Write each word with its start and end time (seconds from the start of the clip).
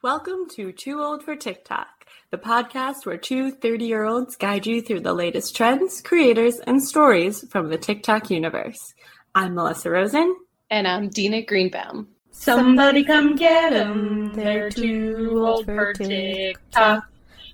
Welcome 0.00 0.46
to 0.50 0.70
Too 0.70 1.02
Old 1.02 1.24
for 1.24 1.34
TikTok, 1.34 1.88
the 2.30 2.38
podcast 2.38 3.04
where 3.04 3.16
two 3.16 3.50
30 3.50 3.84
year 3.84 4.04
olds 4.04 4.36
guide 4.36 4.64
you 4.64 4.80
through 4.80 5.00
the 5.00 5.12
latest 5.12 5.56
trends, 5.56 6.00
creators, 6.00 6.60
and 6.60 6.80
stories 6.80 7.44
from 7.50 7.68
the 7.68 7.78
TikTok 7.78 8.30
universe. 8.30 8.78
I'm 9.34 9.56
Melissa 9.56 9.90
Rosen. 9.90 10.36
And 10.70 10.86
I'm 10.86 11.08
Dina 11.08 11.42
Greenbaum. 11.42 12.10
Somebody 12.30 13.02
come 13.02 13.34
get 13.34 13.72
them. 13.72 14.32
They're 14.34 14.70
too 14.70 15.42
old 15.44 15.66
for 15.66 15.92
TikTok. 15.92 17.02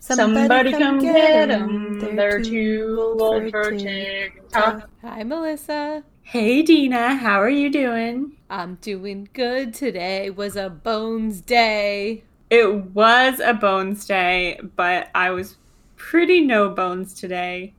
Somebody 0.00 0.72
come 0.72 0.98
get 0.98 1.48
them. 1.48 2.14
They're 2.14 2.42
too 2.42 3.16
old 3.18 3.50
for 3.52 3.70
TikTok. 3.70 4.90
Hi, 5.00 5.22
Melissa. 5.22 6.04
Hey, 6.20 6.60
Dina. 6.60 7.14
How 7.14 7.40
are 7.40 7.48
you 7.48 7.70
doing? 7.70 8.36
I'm 8.50 8.74
doing 8.82 9.30
good. 9.32 9.72
Today 9.72 10.28
was 10.28 10.56
a 10.56 10.68
Bones 10.68 11.40
Day. 11.40 12.24
It 12.54 12.94
was 12.94 13.40
a 13.40 13.52
bones 13.52 14.06
day, 14.06 14.60
but 14.76 15.10
I 15.12 15.32
was 15.32 15.56
pretty 15.96 16.40
no 16.40 16.68
bones 16.70 17.12
today. 17.12 17.74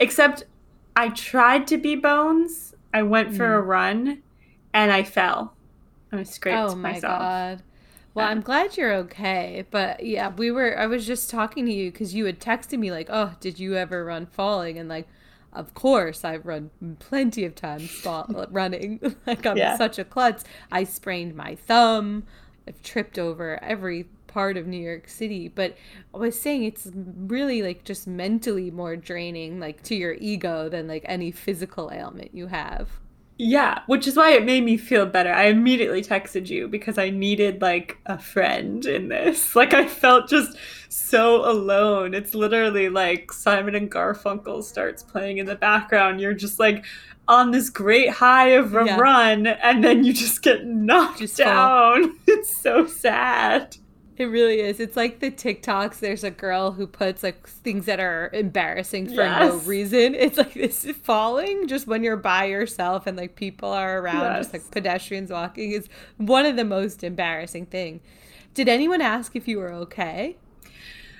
Except 0.00 0.42
I 0.96 1.10
tried 1.10 1.68
to 1.68 1.78
be 1.78 1.94
bones. 1.94 2.74
I 2.92 3.04
went 3.04 3.36
for 3.36 3.56
a 3.56 3.62
mm. 3.62 3.66
run 3.68 4.22
and 4.74 4.90
I 4.90 5.04
fell. 5.04 5.54
I 6.10 6.24
scraped 6.24 6.56
myself. 6.56 6.72
oh 6.72 6.74
my 6.74 6.92
myself. 6.92 7.18
god. 7.20 7.62
Well, 8.14 8.26
I'm 8.26 8.40
glad 8.40 8.76
you're 8.76 8.94
okay. 8.94 9.64
But 9.70 10.04
yeah, 10.04 10.30
we 10.30 10.50
were 10.50 10.76
I 10.76 10.86
was 10.88 11.06
just 11.06 11.30
talking 11.30 11.64
to 11.66 11.72
you 11.72 11.92
cuz 11.92 12.12
you 12.12 12.24
had 12.24 12.40
texted 12.40 12.80
me 12.80 12.90
like, 12.90 13.06
"Oh, 13.08 13.34
did 13.38 13.60
you 13.60 13.76
ever 13.76 14.04
run 14.04 14.26
falling?" 14.26 14.76
and 14.76 14.88
like 14.88 15.06
of 15.52 15.72
course, 15.74 16.24
I've 16.24 16.44
run 16.44 16.70
plenty 16.98 17.44
of 17.44 17.54
times 17.54 17.92
fall, 17.92 18.26
uh, 18.36 18.46
running. 18.50 18.98
like 19.26 19.46
I'm 19.46 19.56
Yeah. 19.56 19.76
such 19.76 20.00
a 20.00 20.04
klutz. 20.04 20.42
I 20.72 20.82
sprained 20.82 21.36
my 21.36 21.54
thumb. 21.54 22.24
I've 22.66 22.82
tripped 22.82 23.18
over 23.20 23.62
every 23.62 24.08
part 24.36 24.58
of 24.58 24.66
New 24.66 24.76
York 24.90 25.08
City. 25.08 25.48
But 25.48 25.76
I 26.14 26.18
was 26.18 26.38
saying 26.38 26.64
it's 26.64 26.88
really 26.94 27.62
like 27.62 27.84
just 27.84 28.06
mentally 28.06 28.70
more 28.70 28.94
draining, 28.94 29.58
like 29.60 29.82
to 29.84 29.94
your 29.94 30.12
ego, 30.20 30.68
than 30.68 30.86
like 30.86 31.04
any 31.06 31.30
physical 31.30 31.90
ailment 31.90 32.34
you 32.34 32.48
have. 32.48 32.90
Yeah, 33.38 33.80
which 33.86 34.06
is 34.06 34.14
why 34.16 34.32
it 34.32 34.44
made 34.44 34.62
me 34.64 34.76
feel 34.76 35.06
better. 35.06 35.32
I 35.32 35.44
immediately 35.44 36.02
texted 36.02 36.48
you 36.48 36.68
because 36.68 36.98
I 36.98 37.08
needed 37.08 37.62
like 37.62 37.96
a 38.04 38.18
friend 38.18 38.84
in 38.84 39.08
this. 39.08 39.54
Like 39.60 39.72
I 39.72 39.86
felt 39.88 40.28
just 40.28 40.58
so 40.90 41.50
alone. 41.50 42.12
It's 42.12 42.34
literally 42.34 42.90
like 42.90 43.32
Simon 43.32 43.74
and 43.74 43.90
Garfunkel 43.90 44.62
starts 44.62 45.02
playing 45.02 45.38
in 45.38 45.46
the 45.46 45.54
background. 45.56 46.20
You're 46.20 46.34
just 46.34 46.58
like 46.58 46.84
on 47.26 47.52
this 47.52 47.70
great 47.70 48.10
high 48.10 48.48
of 48.50 48.74
a 48.74 48.84
Yeah. 48.84 48.98
run 49.00 49.46
and 49.46 49.82
then 49.82 50.04
you 50.04 50.12
just 50.12 50.42
get 50.42 50.66
knocked 50.88 51.20
Just 51.20 51.38
fall. 51.40 51.94
down. 52.02 52.18
It's 52.26 52.54
so 52.54 52.86
sad. 52.86 53.76
It 54.18 54.24
really 54.26 54.60
is. 54.60 54.80
It's 54.80 54.96
like 54.96 55.20
the 55.20 55.30
TikToks. 55.30 55.98
There's 55.98 56.24
a 56.24 56.30
girl 56.30 56.72
who 56.72 56.86
puts 56.86 57.22
like 57.22 57.46
things 57.46 57.84
that 57.84 58.00
are 58.00 58.30
embarrassing 58.32 59.14
for 59.14 59.24
no 59.24 59.56
reason. 59.58 60.14
It's 60.14 60.38
like 60.38 60.54
this 60.54 60.86
falling 61.02 61.66
just 61.68 61.86
when 61.86 62.02
you're 62.02 62.16
by 62.16 62.46
yourself 62.46 63.06
and 63.06 63.16
like 63.16 63.36
people 63.36 63.68
are 63.68 63.98
around, 63.98 64.36
just 64.36 64.54
like 64.54 64.70
pedestrians 64.70 65.30
walking 65.30 65.72
is 65.72 65.88
one 66.16 66.46
of 66.46 66.56
the 66.56 66.64
most 66.64 67.04
embarrassing 67.04 67.66
thing. 67.66 68.00
Did 68.54 68.68
anyone 68.68 69.02
ask 69.02 69.36
if 69.36 69.46
you 69.46 69.58
were 69.58 69.72
okay? 69.72 70.38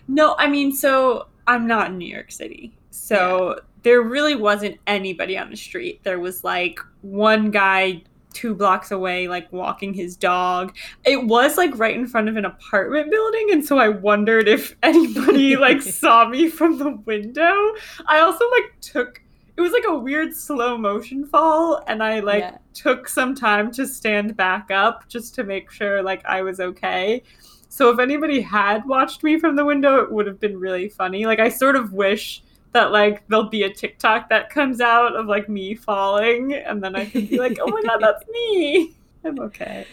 No, 0.09 0.35
I 0.39 0.49
mean, 0.49 0.73
so 0.73 1.27
I'm 1.47 1.67
not 1.67 1.91
in 1.91 1.99
New 1.99 2.09
York 2.09 2.33
City. 2.33 2.79
So 2.91 3.61
there 3.83 4.01
really 4.01 4.35
wasn't 4.35 4.79
anybody 4.87 5.37
on 5.37 5.51
the 5.51 5.57
street. 5.57 6.03
There 6.03 6.19
was 6.19 6.45
like 6.45 6.81
one 7.03 7.51
guy 7.51 8.05
two 8.37 8.55
blocks 8.55 8.91
away, 8.91 9.27
like 9.29 9.51
walking 9.53 9.95
his 9.95 10.17
dog. 10.17 10.77
It 11.05 11.25
was 11.27 11.57
like 11.57 11.77
right 11.79 11.97
in 11.97 12.07
front 12.07 12.29
of 12.29 12.37
an 12.37 12.45
apartment 12.45 13.11
building. 13.11 13.49
And 13.53 13.65
so 13.65 13.79
I 13.79 13.89
wondered 13.89 14.47
if 14.47 14.77
anybody 14.83 15.57
like 15.57 15.81
saw 16.01 16.29
me 16.29 16.49
from 16.49 16.79
the 16.79 16.91
window. 17.07 17.73
I 18.07 18.21
also 18.21 18.45
like 18.51 18.81
took. 18.81 19.23
It 19.57 19.63
was 19.63 19.73
like 19.73 19.85
a 19.89 19.99
weird 19.99 20.35
slow 20.37 20.77
motion 20.77 21.25
fall, 21.27 21.83
and 21.87 22.03
I 22.03 22.21
like 22.21 22.43
Yeah. 22.43 22.59
took 22.75 23.09
some 23.09 23.35
time 23.35 23.71
to 23.73 23.87
stand 23.87 24.37
back 24.37 24.71
up 24.71 25.09
just 25.09 25.35
to 25.37 25.45
make 25.45 25.71
sure 25.71 26.03
like 26.03 26.23
I 26.27 26.43
was 26.43 26.61
okay. 26.61 27.23
So 27.71 27.91
if 27.91 27.99
anybody 27.99 28.41
had 28.43 28.87
watched 28.87 29.23
me 29.25 29.39
from 29.39 29.57
the 29.57 29.65
window, 29.65 29.97
it 30.03 30.13
would 30.13 30.27
have 30.27 30.39
been 30.41 30.59
really 30.61 30.89
funny. 30.91 31.25
Like 31.25 31.41
I 31.41 31.49
sort 31.49 31.75
of 31.77 31.93
wish 31.95 32.43
that 32.77 32.93
like 32.93 33.27
there'll 33.29 33.49
be 33.49 33.63
a 33.65 33.73
TikTok 33.73 34.29
that 34.29 34.51
comes 34.51 34.81
out 34.81 35.17
of 35.17 35.27
like 35.27 35.49
me 35.49 35.75
falling, 35.75 36.53
and 36.53 36.83
then 36.85 36.95
I 36.95 37.07
can 37.07 37.27
be 37.27 37.39
like, 37.39 37.59
oh 37.61 37.69
my 37.69 37.83
god, 37.83 37.99
that's 38.01 38.25
me. 38.31 38.95
I'm 39.25 39.41
okay. 39.41 39.87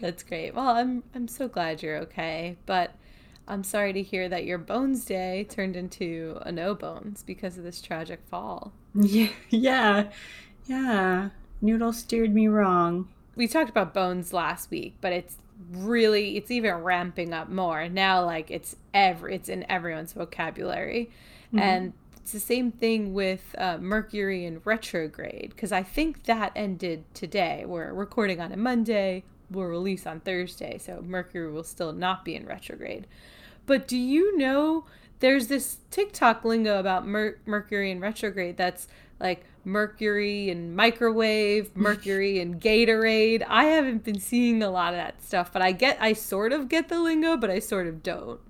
That's 0.00 0.22
great. 0.22 0.54
Well, 0.54 0.68
I'm 0.68 1.02
I'm 1.14 1.28
so 1.28 1.48
glad 1.48 1.82
you're 1.82 1.96
okay, 1.98 2.56
but 2.66 2.94
I'm 3.46 3.62
sorry 3.62 3.92
to 3.92 4.02
hear 4.02 4.28
that 4.28 4.44
your 4.44 4.58
bones 4.58 5.04
day 5.04 5.46
turned 5.48 5.76
into 5.76 6.38
a 6.42 6.50
no 6.52 6.74
bones 6.74 7.22
because 7.22 7.56
of 7.56 7.64
this 7.64 7.80
tragic 7.80 8.20
fall. 8.28 8.72
Yeah, 8.94 9.30
yeah, 9.50 10.10
yeah. 10.66 11.30
Noodle 11.62 11.92
steered 11.92 12.34
me 12.34 12.48
wrong. 12.48 13.08
we 13.36 13.46
talked 13.48 13.70
about 13.70 13.94
bones 13.94 14.32
last 14.32 14.70
week, 14.70 14.96
but 15.00 15.12
it's 15.12 15.36
really 15.70 16.36
it's 16.36 16.50
even 16.50 16.74
ramping 16.74 17.32
up 17.32 17.48
more 17.48 17.88
now. 17.88 18.24
Like 18.24 18.50
it's 18.50 18.76
every 18.92 19.36
it's 19.36 19.48
in 19.48 19.64
everyone's 19.70 20.12
vocabulary, 20.12 21.10
and 21.58 21.92
it's 22.16 22.32
the 22.32 22.40
same 22.40 22.72
thing 22.72 23.12
with 23.12 23.54
uh, 23.58 23.76
Mercury 23.78 24.46
in 24.46 24.60
retrograde 24.64 25.50
because 25.50 25.72
I 25.72 25.82
think 25.82 26.24
that 26.24 26.52
ended 26.56 27.04
today. 27.12 27.64
We're 27.66 27.92
recording 27.92 28.40
on 28.40 28.50
a 28.52 28.56
Monday. 28.56 29.24
We'll 29.50 29.66
release 29.66 30.06
on 30.06 30.20
Thursday, 30.20 30.78
so 30.78 31.02
Mercury 31.02 31.52
will 31.52 31.64
still 31.64 31.92
not 31.92 32.24
be 32.24 32.34
in 32.34 32.46
retrograde. 32.46 33.06
But 33.66 33.86
do 33.86 33.96
you 33.96 34.38
know 34.38 34.86
there's 35.20 35.48
this 35.48 35.78
TikTok 35.90 36.44
lingo 36.44 36.78
about 36.78 37.06
Mer- 37.06 37.38
Mercury 37.46 37.90
in 37.90 38.00
retrograde 38.00 38.56
that's 38.56 38.88
like 39.20 39.44
Mercury 39.64 40.50
and 40.50 40.74
microwave, 40.74 41.76
Mercury 41.76 42.40
and 42.40 42.60
Gatorade. 42.60 43.44
I 43.48 43.64
haven't 43.64 44.04
been 44.04 44.20
seeing 44.20 44.62
a 44.62 44.70
lot 44.70 44.94
of 44.94 44.98
that 44.98 45.22
stuff, 45.22 45.52
but 45.52 45.62
I 45.62 45.72
get 45.72 45.98
I 46.00 46.12
sort 46.12 46.52
of 46.52 46.68
get 46.68 46.88
the 46.88 47.00
lingo, 47.00 47.36
but 47.36 47.50
I 47.50 47.58
sort 47.58 47.86
of 47.86 48.02
don't. 48.02 48.40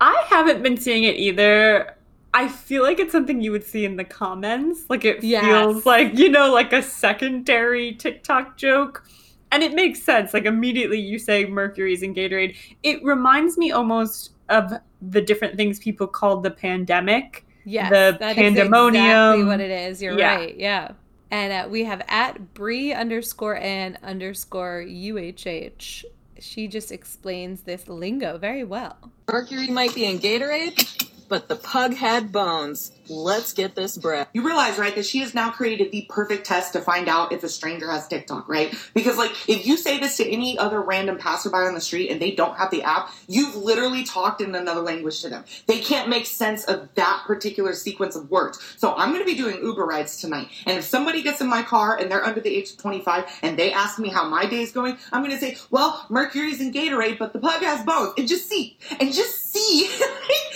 I 0.00 0.24
haven't 0.28 0.62
been 0.62 0.76
seeing 0.76 1.04
it 1.04 1.16
either. 1.16 1.96
I 2.32 2.46
feel 2.48 2.82
like 2.82 3.00
it's 3.00 3.12
something 3.12 3.40
you 3.40 3.50
would 3.52 3.64
see 3.64 3.84
in 3.84 3.96
the 3.96 4.04
comments. 4.04 4.82
Like 4.88 5.04
it 5.04 5.22
Yes. 5.24 5.44
feels 5.44 5.84
like, 5.86 6.16
you 6.16 6.28
know, 6.28 6.52
like 6.52 6.72
a 6.72 6.82
secondary 6.82 7.92
TikTok 7.94 8.56
joke. 8.56 9.04
And 9.52 9.62
it 9.64 9.74
makes 9.74 10.00
sense. 10.02 10.32
Like 10.32 10.44
immediately 10.44 11.00
you 11.00 11.18
say 11.18 11.44
Mercury's 11.46 12.02
in 12.02 12.14
Gatorade. 12.14 12.54
It 12.84 13.02
reminds 13.02 13.58
me 13.58 13.72
almost 13.72 14.30
of 14.48 14.72
the 15.02 15.20
different 15.20 15.56
things 15.56 15.80
people 15.80 16.06
called 16.06 16.42
the 16.44 16.50
pandemic. 16.52 17.44
Yes, 17.64 17.90
The 17.90 18.16
that 18.20 18.38
is 18.38 18.38
exactly 18.38 18.42
pandemonium. 18.44 19.46
what 19.48 19.60
it 19.60 19.70
is. 19.70 20.00
You're 20.00 20.16
Yeah. 20.18 20.36
right. 20.36 20.56
Yeah. 20.56 20.92
And 21.32 21.52
uh, 21.52 21.68
we 21.68 21.84
have 21.84 22.02
at 22.08 22.54
Bree 22.54 22.92
underscore 22.92 23.56
and 23.56 23.98
underscore 24.04 24.84
UHH. 24.86 26.04
She 26.38 26.68
just 26.68 26.90
explains 26.92 27.62
this 27.62 27.88
lingo 27.88 28.38
very 28.38 28.64
well. 28.64 28.96
Mercury 29.30 29.68
might 29.68 29.94
be 29.94 30.04
in 30.06 30.18
Gatorade, 30.18 31.10
but 31.30 31.48
the 31.48 31.56
pug 31.56 31.94
had 31.96 32.32
bones. 32.32 32.92
Let's 33.10 33.52
get 33.52 33.74
this 33.74 33.98
bread. 33.98 34.28
You 34.32 34.46
realize, 34.46 34.78
right, 34.78 34.94
that 34.94 35.04
she 35.04 35.18
has 35.18 35.34
now 35.34 35.50
created 35.50 35.90
the 35.90 36.06
perfect 36.08 36.46
test 36.46 36.74
to 36.74 36.80
find 36.80 37.08
out 37.08 37.32
if 37.32 37.42
a 37.42 37.48
stranger 37.48 37.90
has 37.90 38.06
TikTok, 38.06 38.48
right? 38.48 38.72
Because, 38.94 39.18
like, 39.18 39.32
if 39.48 39.66
you 39.66 39.76
say 39.76 39.98
this 39.98 40.16
to 40.18 40.30
any 40.30 40.56
other 40.56 40.80
random 40.80 41.18
passerby 41.18 41.56
on 41.56 41.74
the 41.74 41.80
street 41.80 42.10
and 42.10 42.22
they 42.22 42.30
don't 42.30 42.56
have 42.56 42.70
the 42.70 42.84
app, 42.84 43.10
you've 43.26 43.56
literally 43.56 44.04
talked 44.04 44.40
in 44.40 44.54
another 44.54 44.80
language 44.80 45.22
to 45.22 45.28
them. 45.28 45.44
They 45.66 45.80
can't 45.80 46.08
make 46.08 46.24
sense 46.24 46.64
of 46.66 46.88
that 46.94 47.24
particular 47.26 47.72
sequence 47.72 48.14
of 48.14 48.30
words. 48.30 48.60
So 48.76 48.94
I'm 48.94 49.08
going 49.08 49.22
to 49.22 49.26
be 49.26 49.36
doing 49.36 49.56
Uber 49.56 49.84
rides 49.84 50.18
tonight. 50.18 50.46
And 50.64 50.78
if 50.78 50.84
somebody 50.84 51.20
gets 51.24 51.40
in 51.40 51.48
my 51.48 51.64
car 51.64 51.96
and 51.96 52.08
they're 52.08 52.24
under 52.24 52.40
the 52.40 52.56
age 52.56 52.70
of 52.70 52.76
25 52.76 53.24
and 53.42 53.58
they 53.58 53.72
ask 53.72 53.98
me 53.98 54.10
how 54.10 54.28
my 54.28 54.46
day 54.46 54.62
is 54.62 54.70
going, 54.70 54.96
I'm 55.10 55.24
going 55.24 55.34
to 55.36 55.40
say, 55.40 55.56
well, 55.70 56.06
Mercury's 56.10 56.60
in 56.60 56.72
Gatorade, 56.72 57.18
but 57.18 57.32
the 57.32 57.40
pug 57.40 57.60
has 57.62 57.84
bones. 57.84 58.12
And 58.16 58.28
just 58.28 58.48
see. 58.48 58.78
And 59.00 59.12
just 59.12 59.52
see 59.52 59.58
if 59.88 60.00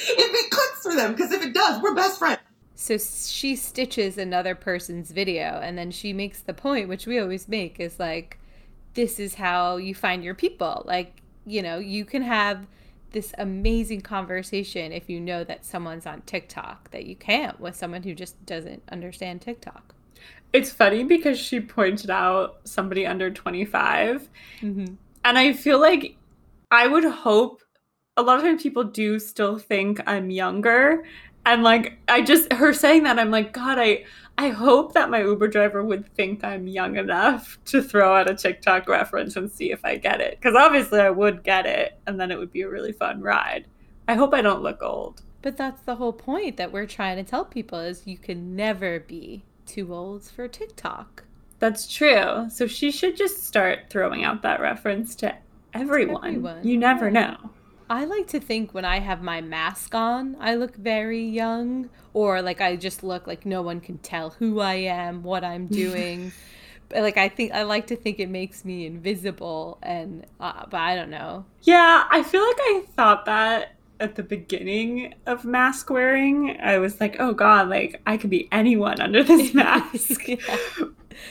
it 0.07 0.51
clicks 0.53 0.83
for 0.85 0.95
them. 0.95 1.15
Because 1.15 1.33
if 1.33 1.45
it 1.45 1.53
does, 1.53 1.83
we're 1.83 1.97
best 1.97 2.21
friends. 2.21 2.39
So 2.75 2.99
she 2.99 3.55
stitches 3.57 4.19
another 4.19 4.55
person's 4.55 5.11
video 5.13 5.61
and 5.63 5.79
then 5.79 5.91
she 5.91 6.13
makes 6.13 6.41
the 6.41 6.55
point, 6.55 6.89
which 6.89 7.07
we 7.07 7.19
always 7.19 7.49
make, 7.49 7.79
is 7.79 8.01
like, 8.01 8.39
this 8.95 9.21
is 9.21 9.35
how 9.35 9.77
you 9.77 9.95
find 9.95 10.25
your 10.25 10.35
people. 10.35 10.83
Like, 10.85 11.23
you 11.47 11.63
know, 11.63 11.79
you 11.79 12.05
can 12.05 12.23
have 12.23 12.67
this 13.13 13.33
amazing 13.39 14.01
conversation 14.01 14.91
if 14.91 15.09
you 15.09 15.21
know 15.21 15.45
that 15.45 15.65
someone's 15.65 16.05
on 16.05 16.23
TikTok 16.23 16.91
that 16.91 17.07
you 17.07 17.15
can't 17.15 17.59
with 17.61 17.77
someone 17.77 18.03
who 18.03 18.13
just 18.13 18.45
doesn't 18.45 18.83
understand 18.91 19.41
TikTok. 19.41 19.95
It's 20.53 20.71
funny 20.71 21.05
because 21.05 21.39
she 21.39 21.61
pointed 21.61 22.11
out 22.11 22.61
somebody 22.65 23.07
under 23.07 23.31
25. 23.31 24.29
Mm-hmm. 24.61 24.95
And 25.25 25.39
I 25.39 25.53
feel 25.53 25.81
like 25.81 26.17
I 26.71 26.89
would 26.89 27.05
hope 27.05 27.63
a 28.17 28.23
lot 28.23 28.39
of 28.39 28.45
times 28.45 28.63
people 28.63 28.85
do 28.85 29.19
still 29.19 29.59
think 29.59 30.01
I'm 30.07 30.31
younger. 30.31 31.05
And 31.47 31.63
like 31.63 31.99
I 32.09 32.23
just 32.23 32.53
her 32.53 32.73
saying 32.73 33.03
that 33.05 33.19
I'm 33.19 33.31
like 33.31 33.53
god 33.53 33.79
I 33.79 34.05
I 34.37 34.49
hope 34.49 34.95
that 34.95 35.11
my 35.11 35.23
Uber 35.23 35.49
driver 35.49 35.85
would 35.85 36.13
think 36.15 36.43
I'm 36.43 36.67
young 36.67 36.97
enough 36.97 37.59
to 37.67 37.83
throw 37.83 38.17
out 38.17 38.29
a 38.29 38.35
TikTok 38.35 38.89
reference 38.89 39.37
and 39.37 39.51
see 39.51 39.71
if 39.71 39.85
I 39.85 39.97
get 39.97 40.21
it. 40.21 40.39
Because 40.41 40.57
obviously 40.57 41.01
I 41.01 41.11
would 41.11 41.45
get 41.45 41.67
it, 41.67 41.99
and 42.07 42.19
then 42.19 42.33
it 42.33 42.39
would 42.39 42.53
be 42.53 42.63
a 42.63 42.69
really 42.69 42.93
fun 42.93 43.21
ride. 43.21 43.67
I 44.09 44.15
hope 44.15 44.35
I 44.35 44.43
don't 44.43 44.63
look 44.63 44.83
old. 44.83 45.23
But 45.41 45.57
that's 45.57 45.83
the 45.83 45.97
whole 45.97 46.13
point 46.13 46.57
that 46.57 46.73
we're 46.73 46.87
trying 46.87 47.17
to 47.17 47.23
tell 47.23 47.45
people 47.45 47.79
is 47.79 48.07
you 48.07 48.19
can 48.19 48.57
never 48.57 48.99
be 48.99 49.45
too 49.67 49.95
old 49.95 50.25
for 50.25 50.49
TikTok. 50.49 51.25
That's 51.61 51.93
true. 51.93 52.49
So 52.51 52.67
she 52.67 52.91
should 52.91 53.17
just 53.17 53.45
start 53.45 53.85
throwing 53.89 54.25
out 54.25 54.43
that 54.43 54.61
reference 54.61 55.15
to 55.17 55.37
everyone. 55.73 56.27
Everyone, 56.27 56.67
You 56.67 56.77
never 56.77 57.11
know. 57.11 57.37
I 57.95 58.07
like 58.07 58.27
to 58.29 58.41
think 58.41 58.75
when 58.75 58.85
I 58.85 58.99
have 58.99 59.23
my 59.23 59.41
mask 59.41 59.95
on, 59.95 60.37
I 60.41 60.57
look 60.57 60.75
very 60.75 61.23
young, 61.25 61.91
or 62.13 62.43
like 62.43 62.61
I 62.61 62.75
just 62.75 63.05
look 63.05 63.29
like 63.29 63.47
no 63.47 63.63
one 63.63 63.81
can 63.81 63.99
tell 63.99 64.31
who 64.31 64.59
I 64.59 64.75
am, 64.75 65.23
what 65.23 65.45
I'm 65.45 65.67
doing. 65.85 66.33
but 66.89 67.03
like 67.03 67.17
I 67.17 67.29
think 67.29 67.53
I 67.53 67.63
like 67.63 67.87
to 67.89 67.97
think 67.97 68.19
it 68.19 68.29
makes 68.29 68.65
me 68.65 68.85
invisible, 68.85 69.79
and 69.81 70.27
uh, 70.41 70.67
but 70.69 70.81
I 70.81 70.97
don't 70.97 71.11
know. 71.11 71.45
Yeah, 71.63 72.05
I 72.11 72.25
feel 72.25 72.43
like 72.43 72.57
I 72.59 72.83
thought 72.97 73.27
that 73.27 73.74
at 74.01 74.17
the 74.17 74.23
beginning 74.23 75.15
of 75.27 75.45
mask 75.45 75.91
wearing. 75.91 76.59
I 76.61 76.79
was 76.79 77.01
like, 77.01 77.17
oh 77.19 77.33
god, 77.33 77.69
like 77.69 78.01
I 78.07 78.17
could 78.17 78.31
be 78.31 78.49
anyone 78.53 79.01
under 79.01 79.23
this 79.23 79.55
mask. 79.55 80.29
Yeah. 80.29 80.59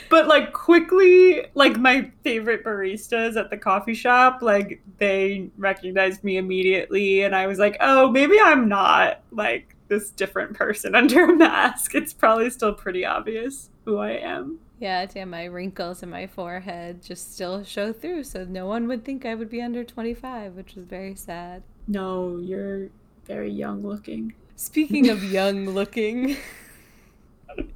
But 0.10 0.27
like 0.27 0.54
quickly, 0.54 1.45
like 1.56 1.77
my 1.77 2.12
favorite 2.24 2.63
baristas 2.63 3.36
at 3.36 3.50
the 3.50 3.57
coffee 3.57 3.94
shop, 3.94 4.42
like 4.42 4.81
they 4.98 5.50
recognized 5.57 6.24
me 6.24 6.38
immediately 6.38 7.24
and 7.24 7.36
I 7.36 7.48
was 7.48 7.60
like, 7.60 7.77
"Oh, 7.81 8.10
maybe 8.10 8.38
I'm 8.39 8.69
not 8.69 9.21
like 9.31 9.75
this 9.89 10.10
different 10.10 10.54
person 10.54 10.95
under 10.95 11.25
a 11.25 11.36
mask. 11.36 11.95
It's 11.95 12.13
probably 12.13 12.50
still 12.50 12.74
pretty 12.74 13.06
obvious 13.06 13.69
who 13.86 13.98
I 13.98 14.12
am." 14.12 14.60
Yeah, 14.80 15.06
damn, 15.06 15.30
my 15.30 15.45
wrinkles 15.45 16.04
in 16.04 16.10
my 16.10 16.27
forehead 16.27 17.01
just 17.01 17.33
still 17.33 17.63
show 17.63 17.94
through, 17.94 18.24
so 18.24 18.44
no 18.44 18.65
one 18.65 18.88
would 18.89 19.06
think 19.06 19.25
I 19.25 19.33
would 19.33 19.50
be 19.50 19.62
under 19.62 19.83
25, 19.83 20.56
which 20.56 20.75
is 20.75 20.86
very 20.86 21.15
sad. 21.15 21.63
No, 21.88 22.38
you're 22.38 22.89
very 23.25 23.51
young 23.51 23.81
looking. 23.83 24.33
Speaking 24.56 25.09
of 25.09 25.24
young 25.31 25.65
looking, 25.69 26.38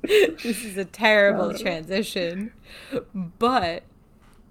this 0.03 0.63
is 0.63 0.77
a 0.77 0.85
terrible 0.85 1.51
Oh. 1.51 1.57
transition, 1.57 2.53
but 3.13 3.83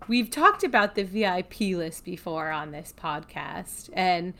we've 0.08 0.30
talked 0.30 0.62
about 0.64 0.94
the 0.94 1.02
VIP 1.04 1.60
list 1.76 2.04
before 2.04 2.50
on 2.50 2.70
this 2.72 2.92
podcast, 2.96 3.90
and 3.92 4.34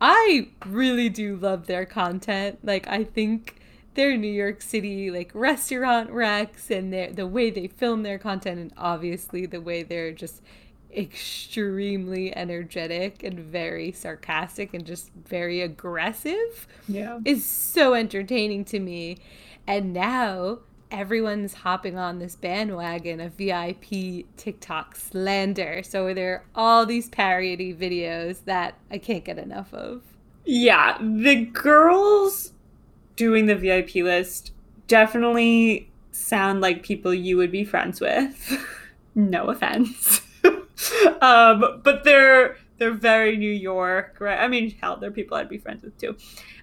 I 0.00 0.48
really 0.66 1.08
do 1.08 1.36
love 1.36 1.66
their 1.66 1.84
content. 1.86 2.58
Like, 2.62 2.86
I 2.88 3.04
think 3.04 3.56
their 3.94 4.16
New 4.16 4.32
York 4.32 4.60
City 4.60 5.08
like 5.10 5.30
restaurant 5.34 6.10
recs 6.10 6.68
and 6.68 6.92
their 6.92 7.12
the 7.12 7.26
way 7.28 7.50
they 7.50 7.68
film 7.68 8.02
their 8.02 8.18
content, 8.18 8.58
and 8.58 8.72
obviously 8.76 9.46
the 9.46 9.60
way 9.60 9.82
they're 9.82 10.12
just 10.12 10.42
extremely 10.96 12.34
energetic 12.36 13.22
and 13.22 13.38
very 13.38 13.92
sarcastic 13.92 14.74
and 14.74 14.84
just 14.84 15.10
very 15.26 15.60
aggressive 15.60 16.66
Yeah. 16.88 17.18
is 17.24 17.44
so 17.44 17.94
entertaining 17.94 18.64
to 18.66 18.80
me. 18.80 19.18
And 19.66 19.92
now 19.92 20.58
everyone's 20.90 21.54
hopping 21.54 21.98
on 21.98 22.18
this 22.18 22.36
bandwagon 22.36 23.20
of 23.20 23.32
VIP 23.32 24.26
TikTok 24.36 24.94
slander. 24.96 25.82
So 25.82 26.14
there 26.14 26.34
are 26.34 26.44
all 26.54 26.86
these 26.86 27.08
parody 27.08 27.74
videos 27.74 28.44
that 28.44 28.74
I 28.90 28.98
can't 28.98 29.24
get 29.24 29.38
enough 29.38 29.72
of. 29.74 30.02
Yeah, 30.44 30.98
the 31.00 31.46
girls 31.46 32.52
doing 33.16 33.46
the 33.46 33.56
VIP 33.56 33.96
list 33.96 34.52
definitely 34.86 35.90
sound 36.12 36.60
like 36.60 36.82
people 36.82 37.12
you 37.14 37.36
would 37.38 37.50
be 37.50 37.64
friends 37.64 38.00
with. 38.00 38.58
no 39.14 39.46
offense. 39.48 40.20
Um, 41.24 41.80
but 41.82 42.04
they're 42.04 42.56
they're 42.78 42.90
very 42.90 43.36
New 43.36 43.52
York, 43.52 44.16
right? 44.20 44.38
I 44.38 44.48
mean, 44.48 44.74
hell, 44.80 44.96
they're 44.96 45.10
people 45.10 45.36
I'd 45.36 45.48
be 45.48 45.58
friends 45.58 45.82
with 45.82 45.96
too. 45.96 46.16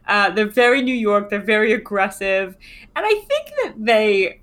Uh, 0.07 0.29
they're 0.31 0.49
very 0.49 0.81
New 0.81 0.95
York. 0.95 1.29
They're 1.29 1.39
very 1.39 1.73
aggressive, 1.73 2.55
and 2.95 3.05
I 3.05 3.13
think 3.13 3.47
that 3.63 3.73
they 3.77 4.41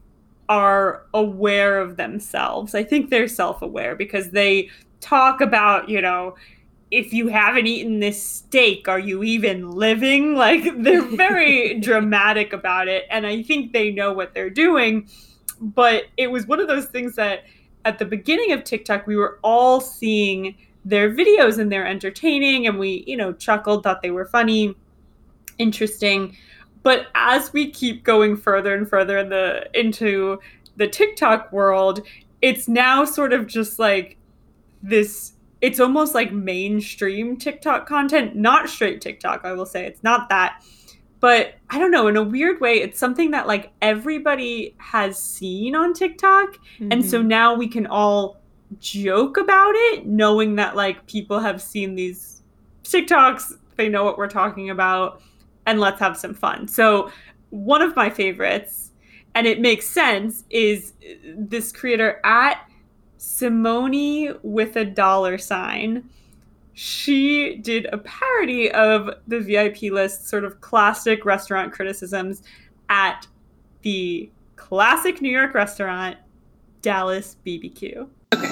are 0.49 1.07
aware 1.13 1.81
of 1.81 1.97
themselves. 1.97 2.75
I 2.75 2.83
think 2.83 3.11
they're 3.11 3.29
self-aware 3.29 3.95
because 3.97 4.31
they 4.31 4.71
talk 5.01 5.41
about, 5.41 5.89
you 5.89 6.01
know, 6.01 6.37
if 6.91 7.13
you 7.13 7.29
haven't 7.29 7.67
eaten 7.67 8.01
this 8.01 8.23
steak, 8.23 8.89
are 8.89 8.99
you 8.99 9.23
even 9.23 9.71
living? 9.71 10.35
Like 10.39 10.65
they're 10.83 11.03
very 11.03 11.79
dramatic 11.81 12.53
about 12.53 12.89
it. 12.89 13.05
And 13.11 13.27
I 13.27 13.43
think 13.43 13.73
they 13.73 13.91
know 13.91 14.13
what 14.13 14.33
they're 14.35 14.51
doing. 14.51 15.09
But 15.61 16.05
it 16.17 16.29
was 16.29 16.47
one 16.47 16.61
of 16.61 16.69
those 16.69 16.87
things 16.87 17.17
that 17.17 17.45
at 17.89 17.99
the 17.99 18.05
beginning 18.05 18.53
of 18.53 18.65
TikTok, 18.65 19.07
we 19.07 19.17
were 19.17 19.39
all 19.43 19.81
seeing 19.81 20.57
their 20.85 21.11
videos 21.11 21.59
and 21.59 21.73
they're 21.73 21.87
entertaining 21.87 22.67
and 22.67 22.79
we, 22.79 23.03
you 23.07 23.17
know, 23.17 23.33
chuckled, 23.33 23.83
thought 23.83 24.03
they 24.03 24.11
were 24.11 24.27
funny, 24.27 24.75
interesting. 25.59 26.37
But 26.83 27.07
as 27.15 27.53
we 27.53 27.71
keep 27.71 28.05
going 28.05 28.37
further 28.37 28.75
and 28.75 28.89
further 28.89 29.19
in 29.19 29.31
the 29.31 29.69
into 29.75 30.39
the 30.77 30.87
TikTok 30.87 31.53
world, 31.53 32.07
it's 32.43 32.69
now 32.69 33.05
sort 33.05 33.33
of 33.33 33.47
just 33.47 33.79
like 33.79 34.17
this 34.83 35.33
it's 35.61 35.81
almost 35.81 36.15
like 36.15 36.33
mainstream 36.33 37.37
TikTok 37.37 37.89
content, 37.89 38.37
not 38.37 38.69
straight 38.69 39.01
TikTok, 39.01 39.41
I 39.45 39.53
will 39.55 39.67
say. 39.67 39.85
It's 39.87 40.05
not 40.05 40.29
that. 40.29 40.63
But 41.21 41.55
I 41.71 41.79
don't 41.79 41.91
know, 41.91 42.07
in 42.07 42.17
a 42.17 42.23
weird 42.23 42.61
way, 42.61 42.81
it's 42.81 42.99
something 42.99 43.33
that 43.33 43.47
like 43.47 43.73
everybody 43.83 44.75
has 44.79 45.21
seen 45.23 45.75
on 45.75 45.93
TikTok. 45.93 46.57
And 46.93 47.05
so 47.05 47.23
Mhm. 47.23 47.27
now 47.27 47.55
we 47.55 47.67
can 47.69 47.87
all 47.87 48.41
joke 48.79 49.37
about 49.37 49.75
it, 49.75 50.07
knowing 50.07 50.57
that 50.57 50.77
like 50.77 51.07
people 51.07 51.41
have 51.41 51.61
seen 51.61 51.95
these 51.95 52.43
TikToks, 52.85 53.55
they 53.77 53.89
know 53.89 54.05
what 54.05 54.19
we're 54.19 54.29
talking 54.29 54.71
about, 54.71 55.21
and 55.67 55.81
let's 55.81 56.01
have 56.01 56.17
some 56.17 56.35
fun. 56.35 56.69
So, 56.69 57.11
one 57.51 57.83
of 57.83 57.97
my 57.97 58.11
favorites, 58.11 58.93
and 59.35 59.47
it 59.47 59.61
makes 59.61 59.89
sense, 59.89 60.45
is 60.51 60.93
this 61.37 61.73
creator 61.73 62.21
at 62.25 62.61
Simone 63.17 64.37
with 64.43 64.77
a 64.77 64.85
dollar 64.85 65.39
sign. 65.39 66.09
She 66.81 67.57
did 67.57 67.89
a 67.93 67.99
parody 67.99 68.71
of 68.71 69.11
the 69.27 69.41
VIP 69.41 69.91
list, 69.91 70.29
sort 70.29 70.45
of 70.45 70.61
classic 70.61 71.25
restaurant 71.25 71.73
criticisms 71.73 72.41
at 72.89 73.27
the 73.83 74.31
classic 74.55 75.21
New 75.21 75.29
York 75.29 75.55
restaurant, 75.55 76.19
Dallas 76.81 77.35
BBQ. 77.45 78.07
Okay. 78.33 78.47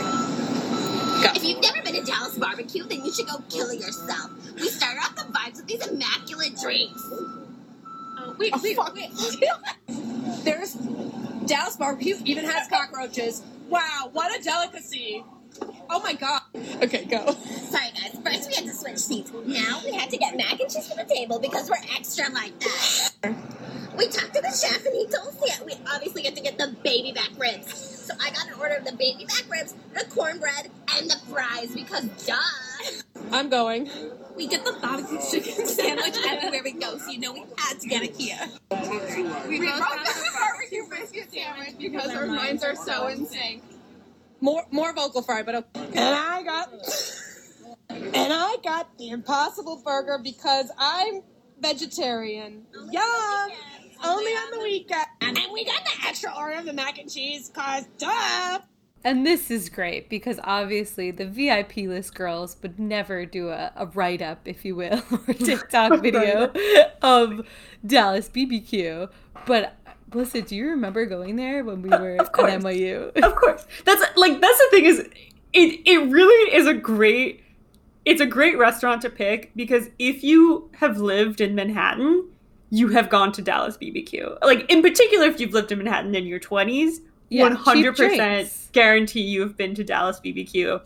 If 1.37 1.45
you've 1.45 1.63
never 1.63 1.81
been 1.83 1.95
to 1.95 2.03
Dallas 2.03 2.37
barbecue, 2.37 2.83
then 2.83 3.05
you 3.05 3.13
should 3.13 3.29
go 3.29 3.37
kill 3.49 3.73
yourself. 3.73 4.33
We 4.57 4.71
start 4.71 4.97
off 5.05 5.15
the 5.15 5.33
vibes 5.33 5.59
with 5.59 5.69
these 5.69 5.87
immaculate 5.87 6.57
drinks. 6.61 7.01
Uh, 7.13 7.45
oh, 8.19 8.37
wait, 8.41 8.53
wait, 8.61 8.77
wait. 8.93 10.45
There's 10.45 10.75
Dallas 11.47 11.77
barbecue 11.77 12.17
even 12.25 12.45
has 12.45 12.67
cockroaches. 12.67 13.45
Wow, 13.69 14.11
what 14.13 14.37
a 14.37 14.43
delicacy. 14.43 15.23
Oh 15.89 16.01
my 16.03 16.15
god. 16.15 16.43
Okay, 16.83 17.05
go. 17.05 17.33
Sorry, 17.33 17.91
guys. 17.95 18.19
First, 18.25 18.49
we 18.49 18.55
had 18.55 18.65
to 18.65 18.75
switch 18.75 18.99
seats. 18.99 19.33
Now, 19.47 19.81
we 19.85 19.93
had 19.93 20.11
to 20.11 20.17
get 20.17 20.37
mac 20.37 20.61
and 20.61 20.71
cheese 20.71 20.89
for 20.89 20.97
the 20.97 21.09
table 21.09 21.39
because 21.39 21.71
we're 21.71 21.77
extra 21.97 22.29
like 22.33 22.59
that. 22.61 23.11
We 23.97 24.09
talked 24.09 24.35
to 24.35 24.43
the 24.43 24.51
chef, 24.51 24.85
and 24.85 24.95
he 24.95 25.07
told 25.07 25.29
us 25.29 25.57
that 25.57 25.65
we 25.65 25.73
obviously 25.91 26.23
get 26.23 26.37
to 26.37 26.43
get 26.43 26.59
the 26.59 26.77
baby 26.85 27.13
back 27.13 27.31
ribs. 27.39 27.75
So 28.07 28.15
I 28.21 28.31
got 28.31 28.47
an 28.49 28.55
order 28.61 28.75
of 28.75 28.85
the 28.85 28.93
baby 28.93 29.25
back 29.25 29.45
ribs, 29.51 29.75
the 29.95 30.05
cornbread, 30.11 30.71
and 30.97 31.11
the 31.11 31.17
fries 31.31 31.75
because 31.75 32.05
duh. 32.27 32.35
I'm 33.33 33.49
going. 33.49 33.89
We 34.37 34.47
get 34.47 34.65
the 34.65 34.77
barbecue 34.83 35.19
chicken 35.31 35.67
sandwich 35.67 36.17
everywhere 36.27 36.61
we 36.63 36.73
go, 36.73 36.99
so 36.99 37.11
you 37.11 37.21
know 37.21 37.33
we 37.33 37.45
had 37.57 37.81
to 37.81 37.89
get 37.89 38.03
it 38.03 38.15
here. 38.17 38.39
We, 39.49 39.59
both 39.61 39.79
got 39.79 40.05
the 40.05 40.31
barbecue 40.39 40.83
biscuit 40.91 41.33
sandwich 41.33 41.79
because 41.79 42.15
our 42.15 42.27
minds 42.27 42.63
are 42.63 42.77
so 42.77 43.07
in 43.07 43.25
sync. 43.27 43.63
More 44.41 44.67
more 44.71 44.93
vocal 44.95 45.23
fry, 45.23 45.43
but 45.43 45.55
okay. 45.55 45.87
And 45.95 46.15
I 46.15 46.43
got 46.43 46.73
and 47.91 48.33
I 48.33 48.57
got 48.63 48.97
the 48.99 49.11
impossible 49.11 49.83
burger 49.85 50.19
because 50.23 50.71
I'm 50.79 51.23
vegetarian. 51.61 52.67
Yum! 52.91 53.51
Only 54.05 54.33
on 54.33 54.51
the 54.53 54.61
weekend. 54.63 55.07
And 55.23 55.39
we 55.53 55.65
got 55.65 55.83
the 55.85 56.07
extra 56.07 56.33
order 56.37 56.59
of 56.59 56.67
the 56.67 56.73
mac 56.73 56.99
and 56.99 57.11
cheese 57.11 57.51
cause 57.55 57.87
duh! 57.99 58.61
And 59.05 59.25
this 59.25 59.53
is 59.53 59.69
great 59.69 60.09
because 60.11 60.41
obviously 60.43 61.13
the 61.13 61.27
VIP 61.27 61.77
list 61.77 62.15
girls 62.15 62.57
would 62.63 62.81
never 62.81 63.25
do 63.25 63.51
a, 63.51 63.73
a 63.77 63.87
write 63.87 64.21
up, 64.21 64.41
if 64.47 64.65
you 64.65 64.75
will, 64.75 65.01
or 65.29 65.33
TikTok 65.33 66.01
video 66.03 66.53
of 67.03 67.47
Dallas 67.87 68.29
BBQ. 68.29 69.09
But 69.47 69.76
Melissa, 70.13 70.43
do 70.43 70.57
you 70.57 70.69
remember 70.71 71.05
going 71.07 71.37
there 71.37 71.65
when 71.65 71.83
we 71.83 71.91
uh, 71.91 72.01
were 72.01 72.17
Of 72.17 72.33
course. 72.33 72.53
at 72.53 72.61
NYU? 72.61 73.17
of 73.23 73.35
course 73.35 73.67
that's 73.85 74.03
like 74.17 74.41
that's 74.41 74.59
the 74.59 74.69
thing 74.71 74.85
is 74.85 75.01
it 75.53 75.81
it 75.85 76.11
really 76.11 76.55
is 76.55 76.67
a 76.67 76.75
great 76.75 77.43
it's 78.05 78.21
a 78.21 78.27
great 78.27 78.57
restaurant 78.57 79.03
to 79.03 79.11
pick 79.11 79.51
because 79.57 79.89
if 79.99 80.23
you 80.23 80.71
have 80.79 80.99
lived 80.99 81.41
in 81.41 81.55
manhattan 81.55 82.29
you 82.71 82.89
have 82.89 83.09
gone 83.09 83.31
to 83.33 83.43
Dallas 83.43 83.77
BBQ. 83.77 84.39
Like 84.43 84.69
in 84.71 84.83
particular, 84.83 85.27
if 85.27 85.39
you've 85.39 85.53
lived 85.53 85.71
in 85.71 85.79
Manhattan 85.79 86.15
in 86.17 86.27
your 86.27 86.41
twenties, 86.41 87.01
Yeah, 87.29 87.49
100% 87.49 88.73
guarantee 88.73 89.21
you 89.21 89.41
have 89.43 89.57
been 89.57 89.73
to 89.77 89.85
Dallas 89.85 90.21
BBQ. 90.21 90.81